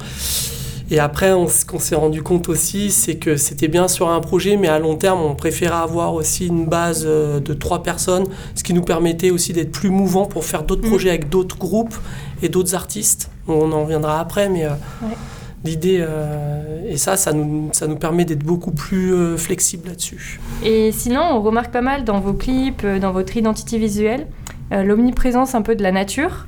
Et 0.89 0.97
après, 0.97 1.29
ce 1.49 1.63
qu'on 1.63 1.77
s'est 1.77 1.93
rendu 1.93 2.23
compte 2.23 2.49
aussi, 2.49 2.89
c'est 2.89 3.17
que 3.17 3.35
c'était 3.35 3.67
bien 3.67 3.87
sur 3.87 4.09
un 4.09 4.21
projet, 4.21 4.57
mais 4.57 4.69
à 4.69 4.79
long 4.79 4.95
terme, 4.95 5.21
on 5.21 5.35
préférait 5.35 5.75
avoir 5.75 6.15
aussi 6.15 6.47
une 6.47 6.65
base 6.65 7.03
euh, 7.05 7.39
de 7.39 7.53
trois 7.53 7.83
personnes, 7.83 8.25
ce 8.55 8.63
qui 8.63 8.73
nous 8.73 8.81
permettait 8.81 9.29
aussi 9.29 9.53
d'être 9.53 9.71
plus 9.71 9.91
mouvant 9.91 10.25
pour 10.25 10.45
faire 10.45 10.63
d'autres 10.63 10.87
mmh. 10.87 10.89
projets 10.89 11.09
avec 11.09 11.29
d'autres 11.29 11.59
groupes 11.59 11.95
et 12.41 12.49
d'autres 12.49 12.73
artistes. 12.73 13.29
On 13.47 13.71
en 13.71 13.83
reviendra 13.83 14.19
après, 14.19 14.49
mais 14.49 14.65
euh, 14.65 14.71
l'idée, 15.63 15.99
euh, 16.01 16.81
et 16.87 16.97
ça, 16.97 17.17
ça 17.17 17.33
nous, 17.33 17.69
ça 17.71 17.87
nous 17.87 17.95
permet 17.95 18.25
d'être 18.25 18.43
beaucoup 18.43 18.71
plus 18.71 19.13
euh, 19.13 19.37
flexible 19.37 19.89
là-dessus. 19.89 20.39
Et 20.63 20.91
sinon, 20.91 21.21
on 21.31 21.41
remarque 21.41 21.71
pas 21.71 21.81
mal 21.81 22.03
dans 22.03 22.19
vos 22.19 22.33
clips, 22.33 22.83
euh, 22.83 22.99
dans 22.99 23.11
votre 23.11 23.35
identité 23.37 23.77
visuelle, 23.77 24.27
l'omniprésence 24.71 25.53
un 25.53 25.61
peu 25.61 25.75
de 25.75 25.83
la 25.83 25.91
nature. 25.91 26.47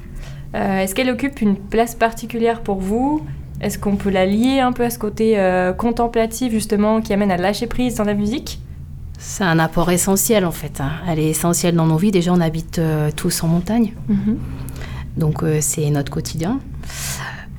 Est-ce 0.54 0.96
qu'elle 0.96 1.10
occupe 1.10 1.42
une 1.42 1.58
place 1.58 1.94
particulière 1.94 2.62
pour 2.62 2.78
vous? 2.78 3.22
Est-ce 3.60 3.78
qu'on 3.78 3.98
peut 3.98 4.12
la 4.12 4.26
lier 4.26 4.62
un 4.62 4.72
peu 4.72 4.86
à 4.86 4.90
ce 4.90 4.98
côté 4.98 5.38
contemplatif, 5.78 6.54
justement, 6.54 7.02
qui 7.02 7.12
amène 7.12 7.32
à 7.32 7.36
lâcher 7.38 7.68
prise 7.68 7.96
dans 7.96 8.06
la 8.06 8.14
musique? 8.14 8.62
C'est 9.18 9.44
un 9.44 9.60
apport 9.60 9.92
essentiel 9.92 10.46
en 10.46 10.52
fait. 10.52 10.80
Hein. 10.80 10.92
Elle 11.10 11.20
est 11.20 11.32
essentielle 11.32 11.76
dans 11.76 11.86
nos 11.86 11.98
vies. 11.98 12.12
Déjà, 12.12 12.32
on 12.32 12.40
habite 12.40 12.80
tous 13.18 13.44
en 13.44 13.50
montagne. 13.50 13.92
Mhm. 14.08 14.38
Donc, 15.18 15.44
c'est 15.60 15.90
notre 15.90 16.10
quotidien 16.10 16.62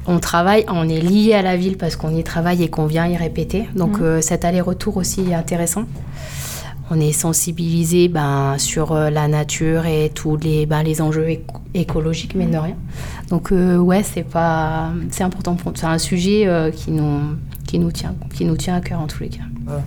on 0.07 0.19
travaille, 0.19 0.65
on 0.69 0.89
est 0.89 1.01
lié 1.01 1.35
à 1.35 1.43
la 1.43 1.57
ville 1.57 1.77
parce 1.77 1.97
qu'on 1.97 2.15
y 2.15 2.23
travaille 2.23 2.63
et 2.63 2.69
qu'on 2.69 2.87
vient 2.87 3.07
y 3.07 3.17
répéter. 3.17 3.69
Donc 3.75 3.99
mmh. 3.99 4.03
euh, 4.03 4.21
cet 4.21 4.45
aller-retour 4.45 4.97
aussi 4.97 5.23
est 5.23 5.35
intéressant. 5.35 5.85
On 6.91 7.01
est 7.01 7.13
sensibilisé 7.13 8.09
ben, 8.09 8.57
sur 8.59 8.93
euh, 8.93 9.09
la 9.09 9.27
nature 9.27 9.87
et 9.87 10.11
tous 10.15 10.37
les, 10.37 10.67
ben, 10.67 10.83
les 10.83 11.01
enjeux 11.01 11.39
écologiques, 11.73 12.35
mais 12.35 12.47
de 12.47 12.59
rien. 12.59 12.77
Donc 13.31 13.53
euh, 13.53 13.79
ouais, 13.79 14.03
c'est 14.03 14.25
pas, 14.25 14.93
c'est 15.11 15.25
important. 15.25 15.57
C'est 15.75 15.87
un 15.87 15.99
sujet 15.99 16.71
qui 16.77 16.91
nous, 16.91 17.37
qui 17.67 17.79
nous 17.79 17.91
tient, 17.91 18.15
qui 18.35 18.45
nous 18.45 18.57
tient 18.57 18.77
à 18.77 18.81
cœur 18.81 19.01
en 19.01 19.07
tous 19.07 19.23
les 19.23 19.31
cas. 19.31 19.45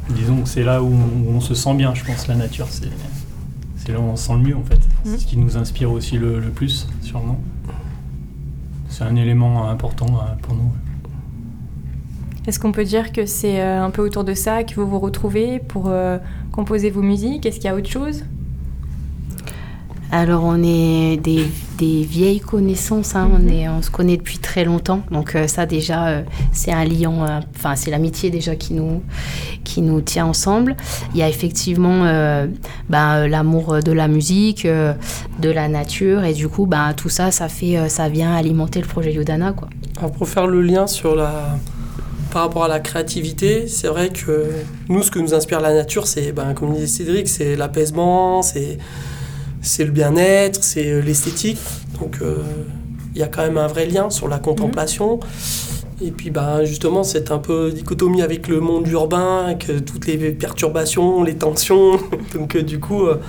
Disons 0.09 0.41
que 0.41 0.49
c'est 0.49 0.63
là 0.63 0.81
où 0.81 0.91
on, 1.29 1.39
se 1.39 1.53
sent 1.53 1.75
bien, 1.75 1.93
je 1.93 2.03
pense. 2.03 2.27
La 2.27 2.35
nature, 2.35 2.67
c'est, 2.71 2.89
c'est 3.75 3.91
là 3.91 3.99
où 3.99 4.03
on 4.03 4.15
se 4.15 4.25
sent 4.25 4.33
le 4.33 4.39
mieux 4.39 4.55
en 4.55 4.63
fait. 4.63 4.79
C'est 5.03 5.11
mmh. 5.11 5.19
ce 5.19 5.25
qui 5.27 5.37
nous 5.37 5.57
inspire 5.57 5.91
aussi 5.91 6.17
le, 6.17 6.39
le 6.39 6.49
plus, 6.49 6.87
sûrement 7.03 7.39
c'est 8.97 9.03
un 9.03 9.15
élément 9.15 9.69
important 9.69 10.07
euh, 10.07 10.35
pour 10.41 10.55
nous. 10.55 10.71
Est-ce 12.47 12.59
qu'on 12.59 12.71
peut 12.71 12.83
dire 12.83 13.11
que 13.11 13.27
c'est 13.27 13.61
euh, 13.61 13.83
un 13.83 13.91
peu 13.91 14.01
autour 14.01 14.23
de 14.23 14.33
ça 14.33 14.63
que 14.63 14.73
vous 14.73 14.87
vous 14.87 14.97
retrouvez 14.97 15.59
pour 15.59 15.87
euh, 15.87 16.17
composer 16.51 16.89
vos 16.89 17.03
musiques? 17.03 17.45
Est-ce 17.45 17.57
qu'il 17.57 17.65
y 17.65 17.69
a 17.69 17.75
autre 17.75 17.89
chose? 17.89 18.23
Alors 20.11 20.43
on 20.45 20.63
est 20.63 21.17
des, 21.17 21.47
vieilles 21.79 22.39
connaissances, 22.39 23.15
hein. 23.15 23.29
on, 23.29 23.81
se 23.81 23.91
connaît 23.91 24.17
depuis 24.17 24.39
très 24.39 24.63
longtemps, 24.63 25.01
donc 25.11 25.37
ça 25.47 25.65
déjà 25.65 26.23
c'est 26.51 26.71
un 26.71 26.85
lien, 26.85 27.11
enfin 27.55 27.75
c'est 27.75 27.91
l'amitié 27.91 28.29
déjà 28.29 28.55
qui 28.55 28.73
nous, 28.73 29.03
qui 29.63 29.81
nous 29.81 30.01
tient 30.01 30.25
ensemble. 30.25 30.75
Il 31.13 31.19
y 31.19 31.23
a 31.23 31.29
effectivement 31.29 32.03
ben, 32.89 33.27
l'amour 33.27 33.83
de 33.83 33.91
la 33.91 34.07
musique, 34.07 34.65
de 34.65 35.49
la 35.49 35.67
nature 35.67 36.23
et 36.23 36.33
du 36.33 36.47
coup 36.47 36.65
ben, 36.65 36.93
tout 36.95 37.09
ça 37.09 37.29
ça 37.29 37.49
fait 37.49 37.89
ça 37.89 38.09
vient 38.09 38.33
alimenter 38.33 38.81
le 38.81 38.87
projet 38.87 39.13
Yodana 39.13 39.51
quoi. 39.51 39.69
Alors 39.97 40.11
pour 40.11 40.27
faire 40.27 40.47
le 40.47 40.61
lien 40.61 40.85
par 42.31 42.43
rapport 42.43 42.65
à 42.65 42.67
la 42.67 42.79
créativité, 42.79 43.67
c'est 43.67 43.87
vrai 43.87 44.09
que 44.09 44.47
nous 44.89 45.03
ce 45.03 45.11
que 45.11 45.19
nous 45.19 45.33
inspire 45.33 45.59
la 45.59 45.73
nature 45.73 46.07
c'est 46.07 46.31
ben, 46.31 46.53
comme 46.53 46.73
disait 46.73 46.87
Cédric, 46.87 47.27
c'est 47.27 47.55
l'apaisement, 47.55 48.41
c'est 48.41 48.77
c'est 49.67 49.85
le 49.85 49.91
bien-être, 49.91 50.63
c'est 50.63 51.01
l'esthétique. 51.01 51.59
Donc 51.99 52.17
euh, 52.21 52.37
il 53.15 53.19
y 53.19 53.23
a 53.23 53.27
quand 53.27 53.41
même 53.41 53.57
un 53.57 53.67
vrai 53.67 53.85
lien 53.85 54.09
sur 54.09 54.27
la 54.27 54.39
contemplation. 54.39 55.19
Et 56.01 56.11
puis 56.11 56.29
ben, 56.29 56.63
justement, 56.63 57.03
c'est 57.03 57.31
un 57.31 57.39
peu 57.39 57.71
dichotomie 57.71 58.21
avec 58.21 58.47
le 58.47 58.59
monde 58.59 58.87
urbain, 58.87 59.45
avec 59.45 59.85
toutes 59.85 60.05
les 60.05 60.17
perturbations, 60.31 61.23
les 61.23 61.35
tensions. 61.35 61.99
Donc 62.33 62.55
euh, 62.55 62.61
du 62.61 62.79
coup, 62.79 63.05
euh, 63.05 63.19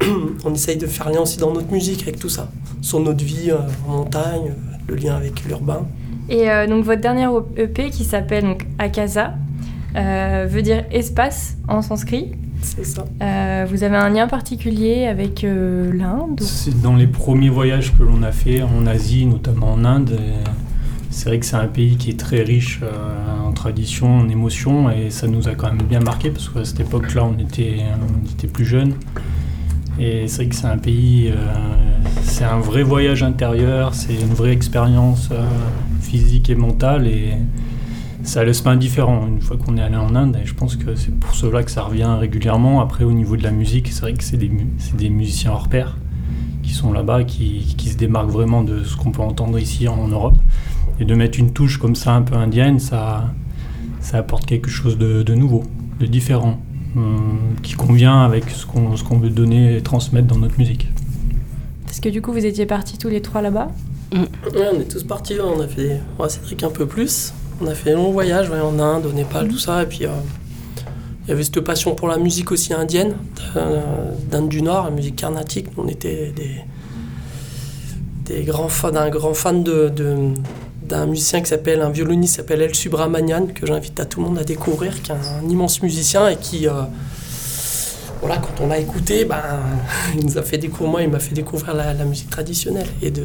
on 0.44 0.54
essaye 0.54 0.76
de 0.76 0.86
faire 0.86 1.10
lien 1.10 1.20
aussi 1.20 1.38
dans 1.38 1.52
notre 1.52 1.70
musique 1.70 2.02
avec 2.02 2.18
tout 2.18 2.28
ça, 2.28 2.48
sur 2.82 3.00
notre 3.00 3.24
vie 3.24 3.50
euh, 3.50 3.58
en 3.88 3.98
montagne, 3.98 4.54
le 4.88 4.94
lien 4.94 5.16
avec 5.16 5.44
l'urbain. 5.44 5.86
Et 6.28 6.50
euh, 6.50 6.66
donc 6.66 6.84
votre 6.84 7.00
dernière 7.00 7.30
EP 7.56 7.90
qui 7.90 8.04
s'appelle 8.04 8.44
donc 8.44 8.66
Akasa 8.78 9.34
euh, 9.94 10.46
veut 10.48 10.62
dire 10.62 10.84
espace 10.90 11.56
en 11.68 11.82
sanskrit. 11.82 12.32
C'est 12.62 12.84
ça. 12.84 13.04
vous 13.66 13.84
avez 13.84 13.96
un 13.96 14.08
lien 14.08 14.26
particulier 14.26 15.06
avec 15.06 15.42
l'Inde 15.42 16.40
C'est 16.40 16.80
dans 16.82 16.96
les 16.96 17.06
premiers 17.06 17.48
voyages 17.48 17.96
que 17.96 18.02
l'on 18.02 18.22
a 18.22 18.32
fait 18.32 18.62
en 18.62 18.86
Asie, 18.86 19.26
notamment 19.26 19.72
en 19.72 19.84
Inde. 19.84 20.18
C'est 21.10 21.28
vrai 21.28 21.38
que 21.38 21.46
c'est 21.46 21.56
un 21.56 21.66
pays 21.66 21.96
qui 21.96 22.10
est 22.10 22.18
très 22.18 22.42
riche 22.42 22.80
en 23.44 23.52
tradition, 23.52 24.18
en 24.18 24.28
émotions, 24.28 24.90
et 24.90 25.10
ça 25.10 25.26
nous 25.26 25.48
a 25.48 25.54
quand 25.54 25.68
même 25.68 25.86
bien 25.86 26.00
marqué 26.00 26.30
parce 26.30 26.48
qu'à 26.48 26.64
cette 26.64 26.80
époque-là, 26.80 27.24
on 27.24 27.38
était, 27.38 27.78
on 28.00 28.30
était 28.30 28.48
plus 28.48 28.64
jeunes. 28.64 28.94
Et 29.98 30.28
c'est 30.28 30.42
vrai 30.42 30.46
que 30.48 30.54
c'est 30.54 30.66
un 30.66 30.76
pays, 30.76 31.30
euh, 31.30 31.34
c'est 32.22 32.44
un 32.44 32.58
vrai 32.58 32.82
voyage 32.82 33.22
intérieur, 33.22 33.94
c'est 33.94 34.14
une 34.14 34.34
vraie 34.34 34.52
expérience 34.52 35.30
euh, 35.32 35.42
physique 36.02 36.50
et 36.50 36.54
mentale 36.54 37.06
et 37.06 37.32
ça 38.26 38.44
laisse 38.44 38.60
pas 38.60 38.72
indifférent 38.72 39.26
une 39.28 39.40
fois 39.40 39.56
qu'on 39.56 39.76
est 39.76 39.82
allé 39.82 39.96
en 39.96 40.14
Inde 40.14 40.36
et 40.42 40.46
je 40.46 40.54
pense 40.54 40.76
que 40.76 40.96
c'est 40.96 41.14
pour 41.14 41.34
cela 41.34 41.62
que 41.62 41.70
ça 41.70 41.82
revient 41.82 42.16
régulièrement. 42.18 42.80
Après 42.80 43.04
au 43.04 43.12
niveau 43.12 43.36
de 43.36 43.42
la 43.42 43.52
musique, 43.52 43.88
c'est 43.88 44.00
vrai 44.00 44.14
que 44.14 44.24
c'est 44.24 44.36
des, 44.36 44.50
des, 44.94 45.10
musiciens 45.10 45.52
hors 45.52 45.68
pair 45.68 45.96
qui 46.62 46.72
sont 46.72 46.92
là-bas, 46.92 47.22
qui, 47.22 47.74
qui, 47.78 47.88
se 47.88 47.96
démarquent 47.96 48.30
vraiment 48.30 48.64
de 48.64 48.82
ce 48.82 48.96
qu'on 48.96 49.12
peut 49.12 49.22
entendre 49.22 49.58
ici 49.58 49.86
en 49.86 50.08
Europe. 50.08 50.36
Et 50.98 51.04
de 51.04 51.14
mettre 51.14 51.38
une 51.38 51.52
touche 51.52 51.78
comme 51.78 51.94
ça 51.94 52.14
un 52.14 52.22
peu 52.22 52.34
indienne, 52.34 52.80
ça, 52.80 53.32
ça 54.00 54.18
apporte 54.18 54.46
quelque 54.46 54.70
chose 54.70 54.98
de, 54.98 55.22
de 55.22 55.34
nouveau, 55.34 55.62
de 56.00 56.06
différent. 56.06 56.58
Euh, 56.96 57.18
qui 57.62 57.74
convient 57.74 58.22
avec 58.22 58.48
ce 58.48 58.64
qu'on 58.64 59.18
veut 59.18 59.28
donner 59.28 59.76
et 59.76 59.82
transmettre 59.82 60.26
dans 60.28 60.38
notre 60.38 60.58
musique. 60.58 60.88
Parce 61.84 62.00
que 62.00 62.08
du 62.08 62.22
coup, 62.22 62.32
vous 62.32 62.46
étiez 62.46 62.64
partis 62.64 62.96
tous 62.96 63.10
les 63.10 63.20
trois 63.20 63.42
là-bas? 63.42 63.68
Mm. 64.12 64.24
on 64.44 64.80
est 64.80 64.90
tous 64.90 65.04
partis. 65.04 65.34
On 65.38 65.60
a 65.60 65.68
fait, 65.68 66.00
ouais, 66.18 66.28
Cédric 66.30 66.62
un 66.62 66.70
peu 66.70 66.86
plus. 66.86 67.34
On 67.60 67.66
a 67.66 67.74
fait 67.74 67.92
un 67.92 67.96
long 67.96 68.12
voyage 68.12 68.50
en 68.50 68.78
Inde, 68.78 69.06
au 69.06 69.12
Népal, 69.12 69.48
tout 69.48 69.58
ça. 69.58 69.82
Et 69.82 69.86
puis, 69.86 70.04
euh, 70.04 70.10
il 71.24 71.30
y 71.30 71.32
avait 71.32 71.42
cette 71.42 71.60
passion 71.60 71.94
pour 71.94 72.08
la 72.08 72.18
musique 72.18 72.52
aussi 72.52 72.72
indienne, 72.74 73.16
d'Inde 74.30 74.48
du 74.48 74.62
Nord, 74.62 74.84
la 74.84 74.90
musique 74.90 75.16
carnatique. 75.16 75.66
On 75.76 75.88
était 75.88 76.32
des, 76.36 76.60
des 78.26 78.44
grands 78.44 78.68
fans, 78.68 78.94
un 78.94 79.08
grand 79.08 79.34
fan 79.34 79.64
de, 79.64 79.90
d'un 80.82 81.06
musicien 81.06 81.40
qui 81.40 81.46
s'appelle, 81.46 81.80
un 81.80 81.90
violoniste 81.90 82.34
qui 82.34 82.36
s'appelle 82.36 82.62
El 82.62 82.74
Subramanian, 82.74 83.46
que 83.48 83.66
j'invite 83.66 83.98
à 84.00 84.04
tout 84.04 84.20
le 84.20 84.26
monde 84.26 84.38
à 84.38 84.44
découvrir, 84.44 85.02
qui 85.02 85.10
est 85.10 85.14
un, 85.14 85.48
immense 85.48 85.82
musicien 85.82 86.28
et 86.28 86.36
qui, 86.36 86.68
euh, 86.68 86.82
voilà, 88.20 88.38
quand 88.38 88.62
on 88.62 88.68
l'a 88.68 88.78
écouté, 88.78 89.24
ben, 89.24 89.42
il 90.16 90.26
nous 90.26 90.38
a 90.38 90.42
fait 90.42 90.58
découvrir, 90.58 91.00
il 91.00 91.10
m'a 91.10 91.18
fait 91.18 91.34
découvrir 91.34 91.74
la, 91.74 92.04
musique 92.04 92.30
traditionnelle 92.30 92.88
et, 93.02 93.10
de, 93.10 93.24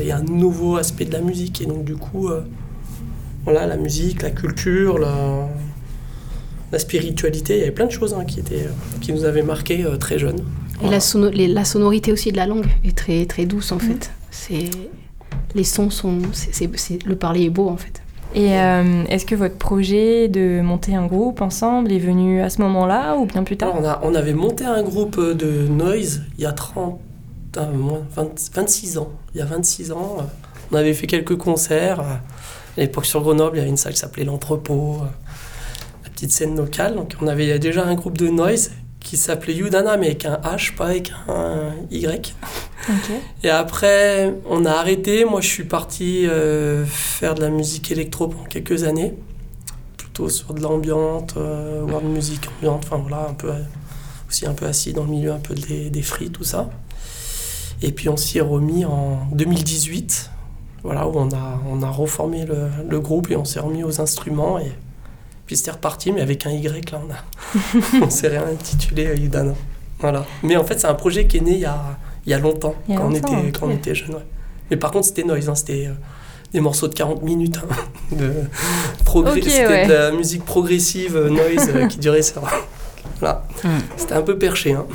et 0.00 0.12
un 0.12 0.22
nouveau 0.22 0.76
aspect 0.76 1.04
de 1.04 1.12
la 1.12 1.20
musique. 1.20 1.60
Et 1.60 1.66
donc, 1.66 1.84
du 1.84 1.96
coup, 1.96 2.28
euh, 2.28 2.42
voilà, 3.44 3.66
la 3.66 3.76
musique, 3.76 4.22
la 4.22 4.30
culture, 4.30 4.98
la, 4.98 5.48
la, 6.72 6.78
spiritualité, 6.78 7.54
il 7.56 7.60
y 7.60 7.62
avait 7.62 7.70
plein 7.70 7.86
de 7.86 7.92
choses 7.92 8.14
hein, 8.14 8.24
qui, 8.24 8.40
étaient, 8.40 8.68
qui 9.00 9.12
nous 9.12 9.24
avaient 9.24 9.42
marqué 9.42 9.84
euh, 9.84 9.96
très 9.96 10.18
jeunes. 10.18 10.44
Et 10.82 10.88
la, 10.88 10.98
la, 11.48 11.64
sonorité 11.64 12.12
aussi 12.12 12.32
de 12.32 12.36
la 12.36 12.46
langue 12.46 12.66
est 12.84 12.96
très, 12.96 13.26
très 13.26 13.44
douce, 13.44 13.72
en 13.72 13.76
mmh. 13.76 13.80
fait. 13.80 14.10
C'est 14.30 14.70
les 15.54 15.64
sons 15.64 15.90
sont. 15.90 16.18
le 17.06 17.16
parler 17.16 17.44
est 17.44 17.50
beau 17.50 17.68
en 17.68 17.76
fait. 17.76 18.02
Et 18.34 18.56
euh, 18.60 19.04
est-ce 19.08 19.26
que 19.26 19.34
votre 19.34 19.56
projet 19.56 20.28
de 20.28 20.60
monter 20.60 20.94
un 20.94 21.06
groupe 21.06 21.40
ensemble 21.40 21.90
est 21.90 21.98
venu 21.98 22.40
à 22.40 22.48
ce 22.48 22.60
moment-là 22.62 23.16
ou 23.16 23.26
bien 23.26 23.42
plus 23.42 23.56
tard? 23.56 23.74
On, 23.76 23.84
a, 23.84 24.00
on, 24.04 24.14
avait 24.14 24.34
monté 24.34 24.64
un 24.64 24.82
groupe 24.84 25.20
de 25.20 25.66
noise 25.66 26.22
il 26.38 26.44
y 26.44 26.46
a 26.46 26.52
30, 26.52 27.00
26 28.54 28.98
ans. 28.98 29.10
Il 29.34 29.38
y 29.38 29.40
a 29.42 29.46
26 29.46 29.90
ans, 29.90 30.18
On 30.70 30.76
avait 30.76 30.94
fait 30.94 31.08
quelques 31.08 31.36
concerts. 31.36 32.20
À 32.76 32.80
l'époque 32.80 33.06
sur 33.06 33.20
Grenoble, 33.20 33.56
il 33.56 33.58
y 33.58 33.62
avait 33.62 33.70
une 33.70 33.76
salle 33.76 33.92
qui 33.92 33.98
s'appelait 33.98 34.24
l'Entrepôt, 34.24 34.98
la 36.04 36.10
petite 36.10 36.30
scène 36.30 36.56
locale. 36.56 36.94
Donc 36.94 37.14
on 37.20 37.26
avait 37.26 37.58
déjà 37.58 37.84
un 37.84 37.94
groupe 37.94 38.16
de 38.16 38.28
noise 38.28 38.70
qui 39.00 39.16
s'appelait 39.16 39.54
Yudana, 39.54 39.96
mais 39.96 40.06
avec 40.06 40.24
un 40.24 40.36
H, 40.36 40.76
pas 40.76 40.86
avec 40.86 41.12
un 41.28 41.72
Y. 41.90 42.34
Et 43.42 43.50
après, 43.50 44.34
on 44.48 44.64
a 44.64 44.72
arrêté. 44.72 45.24
Moi, 45.24 45.40
je 45.40 45.48
suis 45.48 45.64
parti 45.64 46.26
euh, 46.26 46.84
faire 46.86 47.34
de 47.34 47.40
la 47.40 47.50
musique 47.50 47.90
électro 47.90 48.28
pendant 48.28 48.44
quelques 48.44 48.84
années. 48.84 49.14
Plutôt 49.96 50.28
sur 50.28 50.54
de 50.54 50.60
l'ambiante, 50.60 51.34
euh, 51.36 51.82
world 51.82 52.06
music 52.06 52.40
ambiante, 52.58 52.84
enfin 52.84 52.98
voilà, 52.98 53.28
un 53.28 53.34
peu, 53.34 53.50
aussi 54.28 54.46
un 54.46 54.54
peu 54.54 54.66
assis 54.66 54.92
dans 54.92 55.04
le 55.04 55.10
milieu, 55.10 55.32
un 55.32 55.38
peu 55.38 55.54
des, 55.54 55.90
des 55.90 56.02
free, 56.02 56.30
tout 56.30 56.44
ça. 56.44 56.70
Et 57.82 57.92
puis 57.92 58.08
on 58.08 58.16
s'y 58.16 58.38
est 58.38 58.42
remis 58.42 58.84
en 58.84 59.26
2018, 59.32 60.29
voilà, 60.82 61.06
où 61.06 61.12
on 61.14 61.28
a, 61.30 61.60
on 61.70 61.82
a 61.82 61.90
reformé 61.90 62.44
le, 62.46 62.68
le 62.88 63.00
groupe 63.00 63.30
et 63.30 63.36
on 63.36 63.44
s'est 63.44 63.60
remis 63.60 63.84
aux 63.84 64.00
instruments. 64.00 64.58
Et 64.58 64.72
puis 65.46 65.56
c'était 65.56 65.72
reparti, 65.72 66.12
mais 66.12 66.20
avec 66.20 66.46
un 66.46 66.50
Y, 66.50 66.90
là, 66.90 67.00
on, 67.06 67.12
a, 67.12 68.02
on 68.04 68.10
s'est 68.10 68.28
réintitulé 68.28 69.14
Yudana. 69.16 69.54
Voilà. 69.98 70.24
Mais 70.42 70.56
en 70.56 70.64
fait, 70.64 70.80
c'est 70.80 70.86
un 70.86 70.94
projet 70.94 71.26
qui 71.26 71.38
est 71.38 71.40
né 71.40 71.52
il 71.52 71.60
y 71.60 71.66
a 71.66 71.98
il 72.26 72.30
y 72.30 72.34
a 72.34 72.38
longtemps, 72.38 72.74
quand, 72.86 73.08
on 73.08 73.14
était, 73.14 73.52
quand 73.58 73.66
on 73.66 73.70
était 73.70 73.94
jeune. 73.94 74.16
Mais 74.70 74.76
par 74.76 74.90
contre, 74.90 75.06
c'était 75.06 75.24
noise, 75.24 75.48
hein, 75.48 75.54
c'était 75.54 75.86
euh, 75.86 75.94
des 76.52 76.60
morceaux 76.60 76.88
de 76.88 76.94
40 76.94 77.22
minutes 77.22 77.58
hein, 77.58 77.74
de 78.16 78.32
c'était 79.42 79.86
de 79.86 79.92
la 79.92 80.12
musique 80.12 80.44
progressive 80.44 81.16
euh, 81.16 81.28
noise 81.28 81.70
euh, 81.74 81.86
qui 81.86 81.98
durait 81.98 82.22
ça. 82.22 82.40
voilà. 83.18 83.44
Hmm. 83.64 83.78
C'était 83.96 84.14
un 84.14 84.22
peu 84.22 84.38
perché. 84.38 84.74
Hein. 84.74 84.86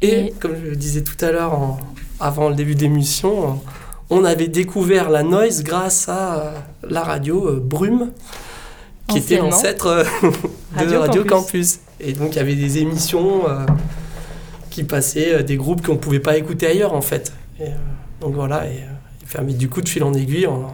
Et, 0.00 0.32
comme 0.40 0.56
je 0.56 0.70
le 0.70 0.76
disais 0.76 1.02
tout 1.02 1.22
à 1.24 1.30
l'heure, 1.30 1.78
avant 2.18 2.48
le 2.48 2.56
début 2.56 2.74
d'émission, 2.74 3.60
on 4.12 4.24
avait 4.24 4.48
découvert 4.48 5.10
la 5.10 5.22
noise 5.22 5.62
grâce 5.64 6.08
à 6.08 6.52
la 6.88 7.02
radio 7.02 7.60
Brume, 7.60 8.10
qui 9.08 9.18
était 9.18 9.38
l'ancêtre 9.38 10.04
de 10.78 10.94
Radio, 10.94 11.24
Campus. 11.24 11.80
Et 12.00 12.12
donc, 12.12 12.32
il 12.32 12.36
y 12.36 12.40
avait 12.40 12.54
des 12.54 12.78
émissions 12.78 13.42
qui 14.72 14.84
passaient 14.84 15.34
euh, 15.34 15.42
des 15.42 15.56
groupes 15.56 15.86
qu'on 15.86 15.92
ne 15.92 15.98
pouvait 15.98 16.20
pas 16.20 16.36
écouter 16.36 16.66
ailleurs 16.66 16.94
en 16.94 17.02
fait. 17.02 17.32
Et, 17.60 17.64
euh, 17.64 17.74
donc 18.20 18.34
voilà, 18.34 18.66
et, 18.66 18.80
euh, 19.38 19.42
du 19.52 19.68
coup 19.68 19.80
de 19.82 19.88
fil 19.88 20.02
en 20.02 20.12
aiguille, 20.14 20.46
on, 20.46 20.66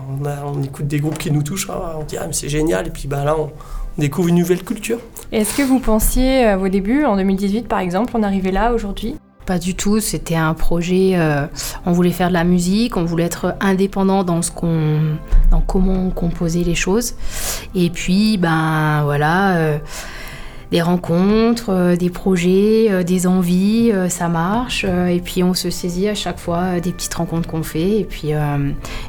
on, 0.47 0.63
écoute 0.63 0.87
des 0.87 1.01
groupes 1.01 1.19
qui 1.19 1.31
nous 1.31 1.43
touchent, 1.43 1.69
hein, 1.71 1.97
on 2.01 2.05
dit 2.05 2.17
ah 2.17 2.27
mais 2.27 2.33
c'est 2.33 2.49
génial, 2.49 2.87
et 2.87 2.91
puis 2.91 3.09
bah, 3.09 3.25
là 3.25 3.37
on, 3.39 3.51
découvre 3.99 4.29
une 4.29 4.37
nouvelle 4.37 4.63
culture. 4.63 5.01
Est-ce 5.33 5.57
que 5.57 5.63
vous 5.63 5.81
pensiez 5.81 6.45
à 6.45 6.57
vos 6.57 6.69
débuts, 6.69 7.05
en 7.05 7.17
2018 7.17 7.67
par 7.67 7.81
exemple, 7.81 8.13
on 8.15 8.23
arrivait 8.23 8.53
là 8.53 8.73
aujourd'hui? 8.73 9.17
Pas 9.49 9.59
du 9.59 9.75
tout, 9.75 9.99
c'était 9.99 10.37
un 10.37 10.53
projet, 10.53 11.19
on 11.87 11.93
voulait 11.93 12.13
faire 12.13 12.29
de 12.29 12.35
la 12.35 12.45
musique, 12.45 12.97
on 12.99 13.05
voulait 13.05 13.25
être 13.25 13.55
indépendant 13.61 14.23
dans 14.23 14.43
ce 14.43 14.51
qu'on, 14.51 15.17
dans 15.51 15.61
comment 15.61 16.07
on 16.07 16.11
composait 16.11 16.65
les 16.65 16.75
choses. 16.75 17.15
Et 17.75 17.89
puis, 17.89 18.37
ben 18.37 19.03
voilà, 19.05 19.81
des 20.71 20.83
rencontres, 20.83 21.71
euh, 21.71 21.97
des 21.97 22.11
projets, 22.11 22.89
euh, 22.91 23.03
des 23.03 23.27
envies, 23.27 23.91
euh, 23.93 24.09
ça 24.09 24.29
marche. 24.29 24.85
et 24.85 25.21
puis 25.25 25.43
on 25.43 25.55
se 25.55 25.71
saisit 25.71 26.09
à 26.09 26.15
chaque 26.15 26.39
fois 26.39 26.81
des 26.81 26.93
petites 26.93 27.15
rencontres 27.15 27.49
qu'on 27.49 27.63
fait. 27.63 28.01
Et 28.01 28.05
puis, 28.05 28.31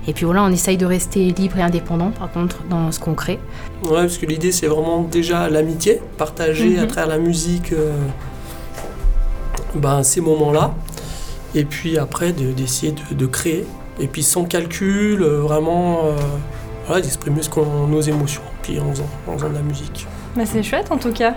et 0.07 0.13
puis 0.13 0.25
voilà, 0.25 0.43
on 0.43 0.49
essaye 0.51 0.77
de 0.77 0.85
rester 0.85 1.31
libre 1.31 1.57
et 1.57 1.61
indépendant 1.61 2.11
par 2.11 2.31
contre 2.31 2.63
dans 2.69 2.91
ce 2.91 2.99
qu'on 2.99 3.13
crée. 3.13 3.39
Ouais, 3.83 4.01
parce 4.01 4.17
que 4.17 4.25
l'idée 4.25 4.51
c'est 4.51 4.67
vraiment 4.67 5.03
déjà 5.03 5.49
l'amitié, 5.49 6.01
partager 6.17 6.77
à 6.77 6.83
mhm. 6.83 6.87
travers 6.87 7.17
la 7.17 7.17
musique 7.17 7.73
ben, 9.75 10.03
ces 10.03 10.21
moments-là. 10.21 10.73
Et 11.55 11.65
puis 11.65 11.97
après 11.97 12.31
d'essayer 12.31 12.93
de, 13.11 13.25
créer. 13.25 13.65
Et 13.99 14.07
puis 14.07 14.23
sans 14.23 14.45
calcul, 14.45 15.23
vraiment 15.23 16.01
voilà, 16.85 17.01
d'exprimer 17.01 17.41
nos 17.87 18.01
émotions, 18.01 18.41
puis 18.61 18.79
en 18.79 18.91
faisant, 18.91 19.09
en 19.27 19.33
faisant 19.33 19.49
de 19.49 19.55
la 19.55 19.61
musique. 19.61 20.07
Bah 20.35 20.43
c'est 20.45 20.63
chouette 20.63 20.91
en 20.91 20.97
tout 20.97 21.11
cas. 21.11 21.35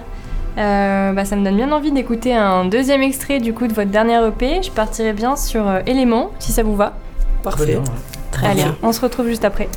Euh, 0.59 1.13
bah, 1.13 1.25
ça 1.25 1.37
me 1.37 1.45
donne 1.45 1.57
bien 1.57 1.73
envie 1.73 1.93
d'écouter 1.93 2.35
un 2.35 2.67
deuxième 2.67 3.03
extrait 3.03 3.41
du 3.41 3.55
coup 3.55 3.67
de 3.67 3.73
votre 3.73 3.91
dernière 3.91 4.25
EP. 4.27 4.63
Je 4.63 4.71
partirai 4.71 5.13
bien 5.13 5.37
sur 5.37 5.67
euh, 5.67 5.81
Éléments, 5.87 6.31
si 6.39 6.53
ça 6.53 6.63
vous 6.63 6.77
va. 6.77 6.95
Parfait. 7.43 7.79
Très 8.31 8.55
bien. 8.55 8.77
On 8.83 8.93
se 8.93 9.01
retrouve 9.01 9.29
juste 9.29 9.45
après. 9.45 9.69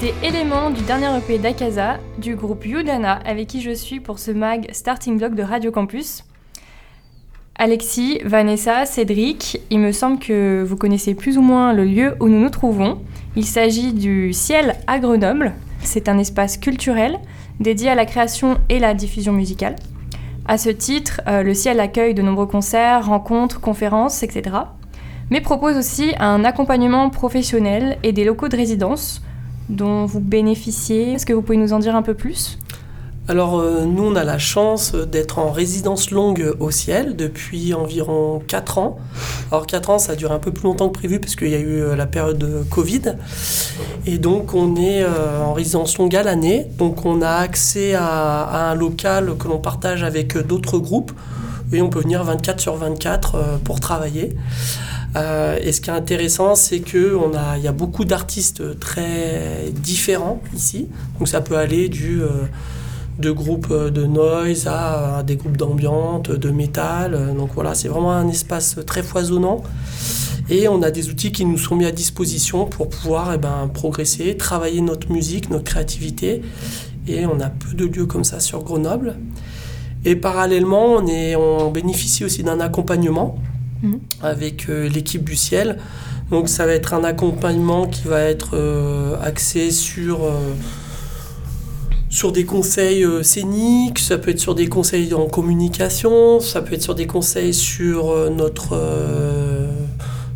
C'était 0.00 0.26
Élément 0.26 0.70
du 0.70 0.80
dernier 0.80 1.14
EP 1.18 1.36
d'Akaza, 1.36 1.98
du 2.16 2.34
groupe 2.34 2.64
Yudana, 2.64 3.20
avec 3.26 3.48
qui 3.48 3.60
je 3.60 3.72
suis 3.72 4.00
pour 4.00 4.18
ce 4.18 4.30
mag 4.30 4.66
Starting 4.72 5.18
Block 5.18 5.34
de 5.34 5.42
Radio 5.42 5.70
Campus. 5.70 6.24
Alexis, 7.56 8.18
Vanessa, 8.24 8.86
Cédric, 8.86 9.60
il 9.68 9.78
me 9.78 9.92
semble 9.92 10.18
que 10.18 10.64
vous 10.66 10.76
connaissez 10.76 11.12
plus 11.12 11.36
ou 11.36 11.42
moins 11.42 11.74
le 11.74 11.84
lieu 11.84 12.14
où 12.18 12.28
nous 12.28 12.40
nous 12.40 12.48
trouvons. 12.48 13.02
Il 13.36 13.44
s'agit 13.44 13.92
du 13.92 14.32
Ciel 14.32 14.76
à 14.86 15.00
Grenoble. 15.00 15.52
C'est 15.82 16.08
un 16.08 16.16
espace 16.16 16.56
culturel 16.56 17.18
dédié 17.58 17.90
à 17.90 17.94
la 17.94 18.06
création 18.06 18.56
et 18.70 18.78
la 18.78 18.94
diffusion 18.94 19.34
musicale. 19.34 19.76
À 20.46 20.56
ce 20.56 20.70
titre, 20.70 21.20
euh, 21.28 21.42
le 21.42 21.52
Ciel 21.52 21.78
accueille 21.78 22.14
de 22.14 22.22
nombreux 22.22 22.46
concerts, 22.46 23.04
rencontres, 23.04 23.60
conférences, 23.60 24.22
etc. 24.22 24.56
Mais 25.28 25.42
propose 25.42 25.76
aussi 25.76 26.14
un 26.18 26.42
accompagnement 26.46 27.10
professionnel 27.10 27.98
et 28.02 28.12
des 28.12 28.24
locaux 28.24 28.48
de 28.48 28.56
résidence 28.56 29.20
dont 29.70 30.04
vous 30.04 30.20
bénéficiez. 30.20 31.12
Est-ce 31.12 31.26
que 31.26 31.32
vous 31.32 31.42
pouvez 31.42 31.58
nous 31.58 31.72
en 31.72 31.78
dire 31.78 31.96
un 31.96 32.02
peu 32.02 32.14
plus? 32.14 32.58
Alors 33.30 33.60
euh, 33.60 33.84
nous, 33.84 34.02
on 34.02 34.16
a 34.16 34.24
la 34.24 34.38
chance 34.38 34.92
d'être 34.92 35.38
en 35.38 35.52
résidence 35.52 36.10
longue 36.10 36.52
au 36.58 36.72
ciel 36.72 37.14
depuis 37.14 37.74
environ 37.74 38.42
4 38.44 38.78
ans. 38.78 38.98
Alors 39.52 39.68
4 39.68 39.90
ans, 39.90 39.98
ça 40.00 40.16
dure 40.16 40.32
un 40.32 40.40
peu 40.40 40.50
plus 40.50 40.64
longtemps 40.64 40.88
que 40.88 40.98
prévu 40.98 41.20
parce 41.20 41.36
qu'il 41.36 41.50
y 41.50 41.54
a 41.54 41.60
eu 41.60 41.80
euh, 41.80 41.94
la 41.94 42.06
période 42.06 42.38
de 42.38 42.64
Covid. 42.68 43.14
Et 44.04 44.18
donc 44.18 44.52
on 44.54 44.74
est 44.74 45.04
euh, 45.04 45.44
en 45.44 45.52
résidence 45.52 45.96
longue 45.98 46.16
à 46.16 46.24
l'année. 46.24 46.66
Donc 46.76 47.06
on 47.06 47.22
a 47.22 47.30
accès 47.30 47.94
à, 47.94 48.70
un 48.70 48.74
local 48.74 49.36
que 49.38 49.46
l'on 49.46 49.58
partage 49.58 50.02
avec 50.02 50.36
d'autres 50.36 50.78
groupes. 50.78 51.12
Et 51.72 51.82
on 51.82 51.88
peut 51.88 52.00
venir 52.00 52.24
24 52.24 52.58
sur 52.58 52.74
24 52.74 53.60
pour 53.62 53.78
travailler. 53.78 54.36
Et 55.16 55.72
ce 55.72 55.80
qui 55.80 55.90
est 55.90 55.92
intéressant, 55.92 56.54
c'est 56.54 56.80
qu'il 56.80 57.18
y 57.62 57.68
a 57.68 57.72
beaucoup 57.72 58.04
d'artistes 58.04 58.78
très 58.78 59.72
différents 59.72 60.40
ici. 60.54 60.88
Donc 61.18 61.28
ça 61.28 61.40
peut 61.40 61.56
aller 61.56 61.88
du 61.88 62.22
de 63.20 63.30
groupes 63.30 63.68
euh, 63.70 63.90
de 63.90 64.04
noise 64.04 64.66
à, 64.66 65.22
des 65.22 65.36
groupes 65.36 65.56
d'ambiance, 65.56 66.22
de 66.22 66.50
métal. 66.50 67.34
Donc 67.36 67.50
voilà, 67.54 67.74
c'est 67.74 67.88
vraiment 67.88 68.12
un 68.12 68.28
espace 68.28 68.78
très 68.86 69.02
foisonnant. 69.02 69.62
Et 70.48 70.66
on 70.66 70.82
a 70.82 70.90
des 70.90 71.10
outils 71.10 71.30
qui 71.30 71.44
nous 71.44 71.58
sont 71.58 71.76
mis 71.76 71.84
à 71.86 71.92
disposition 71.92 72.64
pour 72.64 72.88
pouvoir 72.88 73.32
eh 73.34 73.38
ben, 73.38 73.70
progresser, 73.72 74.36
travailler 74.36 74.80
notre 74.80 75.12
musique, 75.12 75.50
notre 75.50 75.64
créativité. 75.64 76.42
Et 77.06 77.24
on 77.26 77.40
a 77.40 77.50
peu 77.50 77.74
de 77.74 77.84
lieux 77.84 78.06
comme 78.06 78.24
ça 78.24 78.40
sur 78.40 78.64
Grenoble. 78.64 79.16
Et 80.04 80.16
parallèlement, 80.16 80.94
on, 80.94 81.06
est, 81.06 81.36
on 81.36 81.70
bénéficie 81.70 82.24
aussi 82.24 82.42
d'un 82.42 82.58
accompagnement 82.58 83.38
mmh. 83.82 83.94
avec 84.22 84.68
euh, 84.68 84.88
l'équipe 84.88 85.24
du 85.24 85.36
ciel. 85.36 85.78
Donc 86.30 86.48
ça 86.48 86.66
va 86.66 86.72
être 86.72 86.94
un 86.94 87.04
accompagnement 87.04 87.86
qui 87.86 88.06
va 88.06 88.20
être 88.20 88.50
euh, 88.54 89.16
axé 89.22 89.70
sur 89.70 90.20
sur 92.10 92.32
des 92.32 92.44
conseils 92.44 93.04
euh, 93.04 93.22
scéniques, 93.22 94.00
ça 94.00 94.18
peut 94.18 94.32
être 94.32 94.40
sur 94.40 94.56
des 94.56 94.68
conseils 94.68 95.14
en 95.14 95.26
communication, 95.26 96.40
ça 96.40 96.60
peut 96.60 96.74
être 96.74 96.82
sur 96.82 96.96
des 96.96 97.06
conseils 97.06 97.54
sur 97.54 98.10
euh, 98.10 98.28
notre 98.30 98.70
euh, 98.72 99.70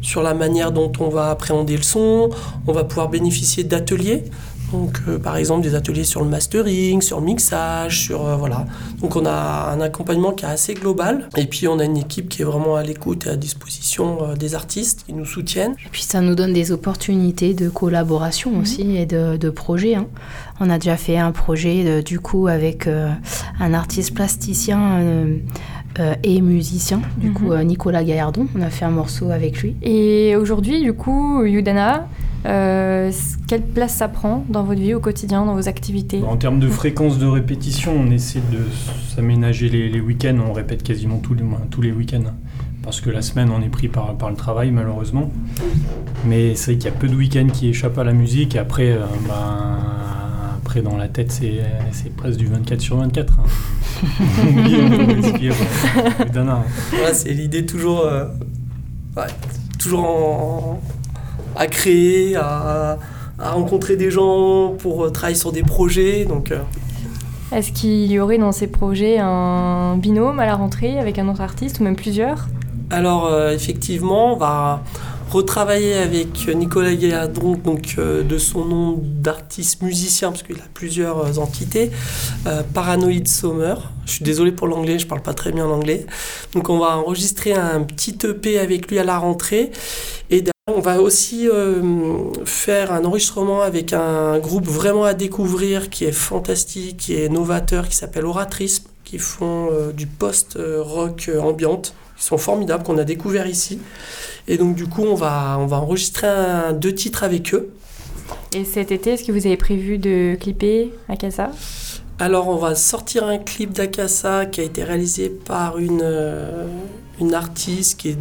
sur 0.00 0.22
la 0.22 0.34
manière 0.34 0.70
dont 0.70 0.92
on 1.00 1.08
va 1.08 1.30
appréhender 1.30 1.76
le 1.76 1.82
son. 1.82 2.30
On 2.68 2.72
va 2.72 2.84
pouvoir 2.84 3.08
bénéficier 3.08 3.64
d'ateliers. 3.64 4.24
Donc, 4.72 5.00
par 5.22 5.36
exemple, 5.36 5.62
des 5.62 5.74
ateliers 5.74 6.04
sur 6.04 6.22
le 6.22 6.28
mastering, 6.28 7.00
sur 7.02 7.20
le 7.20 7.26
mixage, 7.26 8.00
sur 8.00 8.36
voilà. 8.38 8.66
Donc, 9.00 9.16
on 9.16 9.24
a 9.26 9.70
un 9.72 9.80
accompagnement 9.80 10.32
qui 10.32 10.44
est 10.44 10.48
assez 10.48 10.74
global. 10.74 11.28
Et 11.36 11.46
puis, 11.46 11.68
on 11.68 11.78
a 11.78 11.84
une 11.84 11.96
équipe 11.96 12.28
qui 12.28 12.42
est 12.42 12.44
vraiment 12.44 12.76
à 12.76 12.82
l'écoute 12.82 13.26
et 13.26 13.30
à 13.30 13.36
disposition 13.36 14.34
des 14.34 14.54
artistes 14.54 15.04
qui 15.06 15.12
nous 15.12 15.26
soutiennent. 15.26 15.74
Et 15.84 15.88
puis, 15.90 16.02
ça 16.02 16.20
nous 16.20 16.34
donne 16.34 16.52
des 16.52 16.72
opportunités 16.72 17.54
de 17.54 17.68
collaboration 17.68 18.50
mhm. 18.52 18.60
aussi 18.60 18.96
et 18.96 19.06
de, 19.06 19.36
de 19.36 19.50
projets. 19.50 19.94
Hein. 19.94 20.06
On 20.60 20.70
a 20.70 20.78
déjà 20.78 20.96
fait 20.96 21.18
un 21.18 21.32
projet 21.32 21.84
euh, 21.86 22.02
du 22.02 22.20
coup 22.20 22.46
avec 22.46 22.86
euh, 22.86 23.10
un 23.60 23.74
artiste 23.74 24.14
plasticien 24.14 25.00
euh, 25.00 25.36
et 26.22 26.40
musicien, 26.40 27.00
du 27.16 27.32
coup 27.32 27.52
mhm. 27.52 27.62
Nicolas 27.62 28.04
Gaillardon. 28.04 28.46
On 28.56 28.62
a 28.62 28.70
fait 28.70 28.84
un 28.84 28.90
morceau 28.90 29.30
avec 29.30 29.62
lui. 29.62 29.76
Et 29.82 30.36
aujourd'hui, 30.36 30.82
du 30.82 30.92
coup, 30.92 31.44
Yudana, 31.44 32.08
quelle 32.44 33.62
place 33.62 33.94
ça 33.94 34.08
prend 34.08 34.44
dans 34.48 34.64
votre 34.64 34.80
vie 34.80 34.94
au 34.94 35.00
quotidien, 35.00 35.46
dans 35.46 35.54
vos 35.54 35.68
activités 35.68 36.22
En 36.22 36.36
termes 36.36 36.60
de 36.60 36.68
fréquence 36.68 37.18
de 37.18 37.26
répétition, 37.26 37.94
on 37.96 38.10
essaie 38.10 38.42
de 38.52 38.60
s'aménager 39.14 39.68
les, 39.68 40.00
week-ends. 40.00 40.38
On 40.46 40.52
répète 40.52 40.82
quasiment 40.82 41.18
tous 41.18 41.34
les, 41.34 41.44
tous 41.70 41.82
les 41.82 41.92
week-ends. 41.92 42.32
Parce 42.82 43.00
que 43.00 43.08
la 43.08 43.22
semaine, 43.22 43.50
on 43.50 43.62
est 43.62 43.70
pris 43.70 43.88
par, 43.88 44.16
par 44.18 44.30
le 44.30 44.36
travail, 44.36 44.70
malheureusement. 44.70 45.30
Mais 46.26 46.54
c'est 46.54 46.72
vrai 46.72 46.78
qu'il 46.78 46.90
y 46.90 46.94
a 46.94 46.96
peu 46.96 47.08
de 47.08 47.14
week-ends 47.14 47.48
qui 47.50 47.68
échappent 47.68 47.98
à 47.98 48.04
la 48.04 48.12
musique. 48.12 48.56
après, 48.56 48.98
ben, 49.26 49.78
dans 50.82 50.96
la 50.96 51.08
tête, 51.08 51.32
c'est 51.32 51.62
presque 52.16 52.38
du 52.38 52.46
24 52.46 52.80
sur 52.80 52.96
24. 52.96 53.38
Hein. 53.38 53.44
c'est 57.12 57.32
l'idée 57.32 57.64
toujours, 57.64 58.00
euh, 58.00 58.24
toujours 59.78 60.80
à 61.56 61.66
créer, 61.66 62.36
à, 62.36 62.98
rencontrer 63.38 63.96
des 63.96 64.10
gens 64.10 64.74
pour 64.78 65.04
euh, 65.04 65.10
travailler 65.10 65.36
sur 65.36 65.52
des 65.52 65.62
projets. 65.62 66.24
Donc, 66.24 66.52
euh. 66.52 66.58
Est-ce 67.52 67.72
qu'il 67.72 68.10
y 68.10 68.18
aurait 68.18 68.38
dans 68.38 68.52
ces 68.52 68.66
projets 68.66 69.18
un 69.18 69.96
binôme 69.96 70.40
à 70.40 70.46
la 70.46 70.54
rentrée 70.54 70.98
avec 70.98 71.18
un 71.18 71.28
autre 71.28 71.40
artiste 71.40 71.80
ou 71.80 71.84
même 71.84 71.96
plusieurs? 71.96 72.48
Alors, 72.90 73.30
effectivement, 73.50 74.34
on 74.34 74.36
va 74.36 74.82
retravailler 75.34 75.94
avec 75.94 76.46
Nicolas 76.54 76.94
Gaillardon, 76.94 77.54
donc 77.56 77.96
euh, 77.98 78.22
de 78.22 78.38
son 78.38 78.64
nom 78.64 79.00
d'artiste 79.02 79.82
musicien, 79.82 80.30
parce 80.30 80.44
qu'il 80.44 80.56
a 80.56 80.68
plusieurs 80.72 81.18
euh, 81.18 81.42
entités, 81.42 81.90
euh, 82.46 82.62
Paranoid 82.72 83.26
Summer. 83.26 83.90
Je 84.06 84.12
suis 84.12 84.24
désolé 84.24 84.52
pour 84.52 84.68
l'anglais, 84.68 84.98
je 84.98 85.06
parle 85.06 85.22
pas 85.22 85.34
très 85.34 85.50
bien 85.50 85.66
l'anglais. 85.66 86.06
Donc 86.52 86.68
on 86.68 86.78
va 86.78 86.96
enregistrer 86.96 87.52
un 87.52 87.82
petit 87.82 88.16
EP 88.24 88.60
avec 88.60 88.88
lui 88.88 88.98
à 88.98 89.04
la 89.04 89.18
rentrée. 89.18 89.72
Et 90.30 90.44
on 90.66 90.80
va 90.80 90.98
aussi 90.98 91.46
faire 92.46 92.90
un 92.90 93.04
enregistrement 93.04 93.60
avec 93.60 93.92
un 93.92 94.38
groupe 94.38 94.66
vraiment 94.66 95.04
à 95.04 95.12
découvrir 95.12 95.90
qui 95.90 96.04
est 96.04 96.12
fantastique, 96.12 96.96
qui 96.96 97.14
est 97.14 97.28
novateur, 97.28 97.86
qui 97.86 97.94
s'appelle 97.94 98.24
Oratrisme, 98.24 98.84
qui 99.04 99.18
font 99.18 99.68
du 99.94 100.06
post-rock 100.06 101.30
ambiante. 101.38 101.94
Ils 102.16 102.22
sont 102.22 102.38
formidables, 102.38 102.82
qu'on 102.82 102.96
a 102.96 103.04
découvert 103.04 103.46
ici. 103.46 103.78
Et 104.48 104.56
donc, 104.56 104.74
du 104.74 104.86
coup, 104.86 105.02
on 105.02 105.14
va, 105.14 105.58
on 105.60 105.66
va 105.66 105.76
enregistrer 105.76 106.28
un, 106.28 106.72
deux 106.72 106.94
titres 106.94 107.24
avec 107.24 107.52
eux. 107.52 107.70
Et 108.54 108.64
cet 108.64 108.90
été, 108.90 109.10
est-ce 109.10 109.24
que 109.24 109.32
vous 109.32 109.46
avez 109.46 109.58
prévu 109.58 109.98
de 109.98 110.34
clipper 110.40 110.92
Akasa? 111.08 111.50
Alors, 112.18 112.48
on 112.48 112.56
va 112.56 112.74
sortir 112.74 113.24
un 113.24 113.38
clip 113.38 113.72
d'Akasa 113.72 114.46
qui 114.46 114.60
a 114.60 114.64
été 114.64 114.82
réalisé 114.84 115.28
par 115.28 115.78
une, 115.78 116.00
euh, 116.02 116.66
une 117.20 117.34
artiste 117.34 118.00
qui, 118.00 118.10
est, 118.10 118.18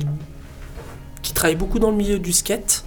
qui 1.23 1.33
travaille 1.33 1.55
beaucoup 1.55 1.79
dans 1.79 1.89
le 1.89 1.97
milieu 1.97 2.19
du 2.19 2.31
skate. 2.31 2.85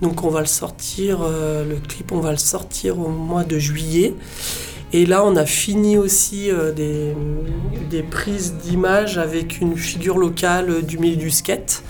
Donc, 0.00 0.22
on 0.22 0.28
va 0.28 0.40
le 0.40 0.46
sortir, 0.46 1.20
euh, 1.22 1.64
le 1.68 1.76
clip, 1.76 2.12
on 2.12 2.20
va 2.20 2.30
le 2.30 2.36
sortir 2.36 3.00
au 3.00 3.08
mois 3.08 3.42
de 3.42 3.58
juillet. 3.58 4.14
Et 4.92 5.04
là, 5.04 5.24
on 5.24 5.34
a 5.34 5.44
fini 5.44 5.98
aussi 5.98 6.50
euh, 6.50 6.72
des, 6.72 7.14
des, 7.90 8.02
prises 8.02 8.54
d'images 8.54 9.18
avec 9.18 9.60
une 9.60 9.76
figure 9.76 10.16
locale 10.16 10.82
du 10.82 10.98
milieu 10.98 11.16
du 11.16 11.30
skate. 11.30 11.82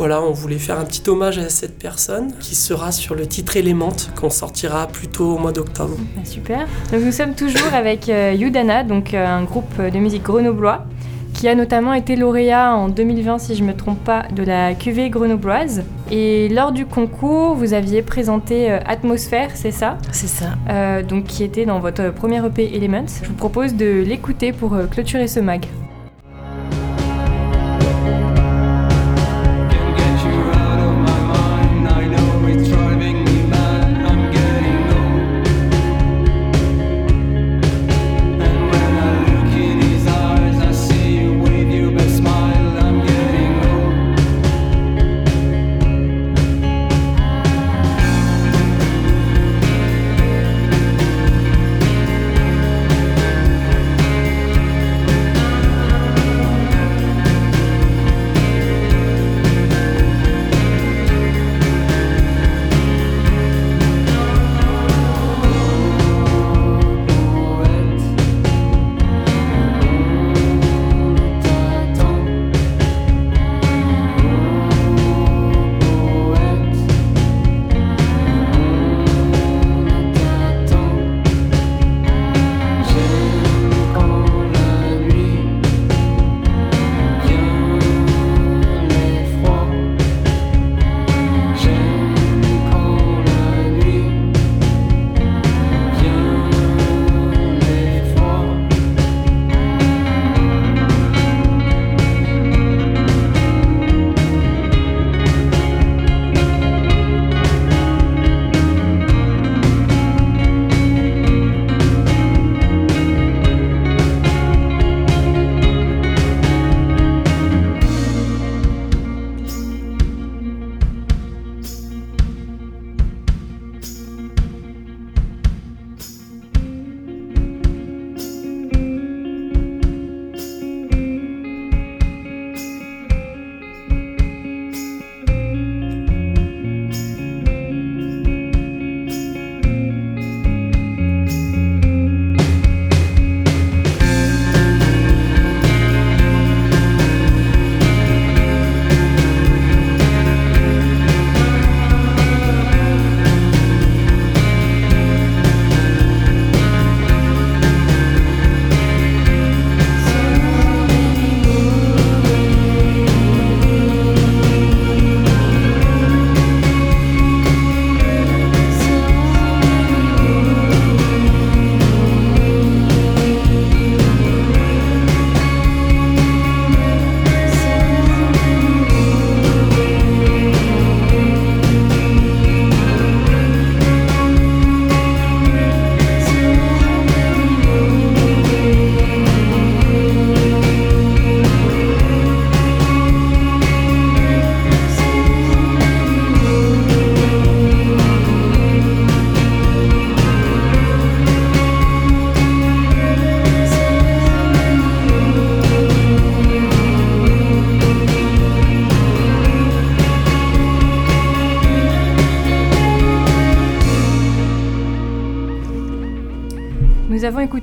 Voilà, 0.00 0.22
on 0.22 0.32
voulait 0.32 0.58
faire 0.58 0.78
un 0.78 0.86
petit 0.86 1.08
hommage 1.10 1.36
à 1.36 1.50
cette 1.50 1.78
personne 1.78 2.32
qui 2.40 2.54
sera 2.54 2.90
sur 2.90 3.14
le 3.14 3.26
titre 3.26 3.58
Element 3.58 3.94
qu'on 4.18 4.30
sortira 4.30 4.86
plutôt 4.86 5.34
au 5.34 5.38
mois 5.38 5.52
d'octobre. 5.52 5.98
Super. 6.24 6.66
Donc 6.90 7.02
nous 7.02 7.12
sommes 7.12 7.34
toujours 7.34 7.74
avec 7.74 8.08
euh, 8.08 8.32
Yudana, 8.32 8.82
donc 8.82 9.12
euh, 9.12 9.26
un 9.26 9.44
groupe 9.44 9.78
de 9.78 9.98
musique 9.98 10.22
grenoblois 10.22 10.86
qui 11.40 11.48
a 11.48 11.54
notamment 11.54 11.94
été 11.94 12.16
lauréat 12.16 12.74
en 12.74 12.90
2020, 12.90 13.38
si 13.38 13.54
je 13.54 13.62
ne 13.62 13.68
me 13.68 13.74
trompe 13.74 14.04
pas, 14.04 14.24
de 14.30 14.42
la 14.42 14.74
QV 14.74 15.08
grenobloise. 15.08 15.84
Et 16.10 16.50
lors 16.50 16.70
du 16.70 16.84
concours, 16.84 17.54
vous 17.54 17.72
aviez 17.72 18.02
présenté 18.02 18.70
euh, 18.70 18.78
Atmosphère, 18.84 19.48
c'est 19.54 19.70
ça? 19.70 19.96
C'est 20.12 20.26
ça. 20.26 21.02
donc 21.02 21.24
qui 21.24 21.42
était 21.42 21.64
dans 21.64 21.80
votre 21.80 22.12
premier 22.12 22.44
EP 22.44 22.76
Elements. 22.76 23.06
Je 23.22 23.28
vous 23.28 23.34
propose 23.36 23.74
de 23.74 24.02
l'écouter 24.02 24.52
pour 24.52 24.76
clôturer 24.90 25.28
ce 25.28 25.40
mag. 25.40 25.64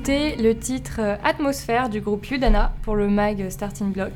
Écouté 0.08 0.42
le 0.42 0.56
titre 0.56 1.00
Atmosphère 1.22 1.88
du 1.90 2.00
groupe 2.00 2.30
Udana 2.30 2.72
pour 2.82 2.96
le 2.96 3.08
mag 3.08 3.50
Starting 3.50 3.92
Block. 3.92 4.12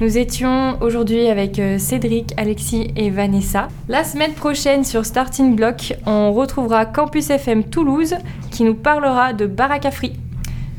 Nous 0.00 0.18
étions 0.18 0.80
aujourd'hui 0.80 1.26
avec 1.28 1.60
Cédric, 1.78 2.32
Alexis 2.36 2.92
et 2.94 3.10
Vanessa. 3.10 3.68
La 3.88 4.04
semaine 4.04 4.34
prochaine 4.34 4.84
sur 4.84 5.04
Starting 5.04 5.56
Block, 5.56 5.94
on 6.06 6.32
retrouvera 6.32 6.86
Campus 6.86 7.30
FM 7.30 7.64
Toulouse 7.64 8.14
qui 8.50 8.62
nous 8.62 8.74
parlera 8.74 9.32
de 9.32 9.46
Barakafri. 9.46 10.12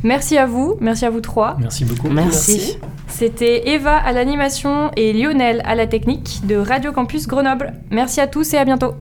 Merci 0.03 0.37
à 0.37 0.45
vous, 0.45 0.77
merci 0.79 1.05
à 1.05 1.09
vous 1.09 1.21
trois. 1.21 1.57
Merci 1.59 1.83
beaucoup. 1.83 2.09
Merci. 2.09 2.77
C'était 3.07 3.69
Eva 3.69 3.97
à 3.97 4.13
l'animation 4.13 4.91
et 4.95 5.11
Lionel 5.11 5.61
à 5.65 5.75
la 5.75 5.87
technique 5.87 6.45
de 6.45 6.55
Radio 6.55 6.93
Campus 6.93 7.27
Grenoble. 7.27 7.73
Merci 7.91 8.21
à 8.21 8.27
tous 8.27 8.53
et 8.53 8.57
à 8.57 8.65
bientôt. 8.65 8.93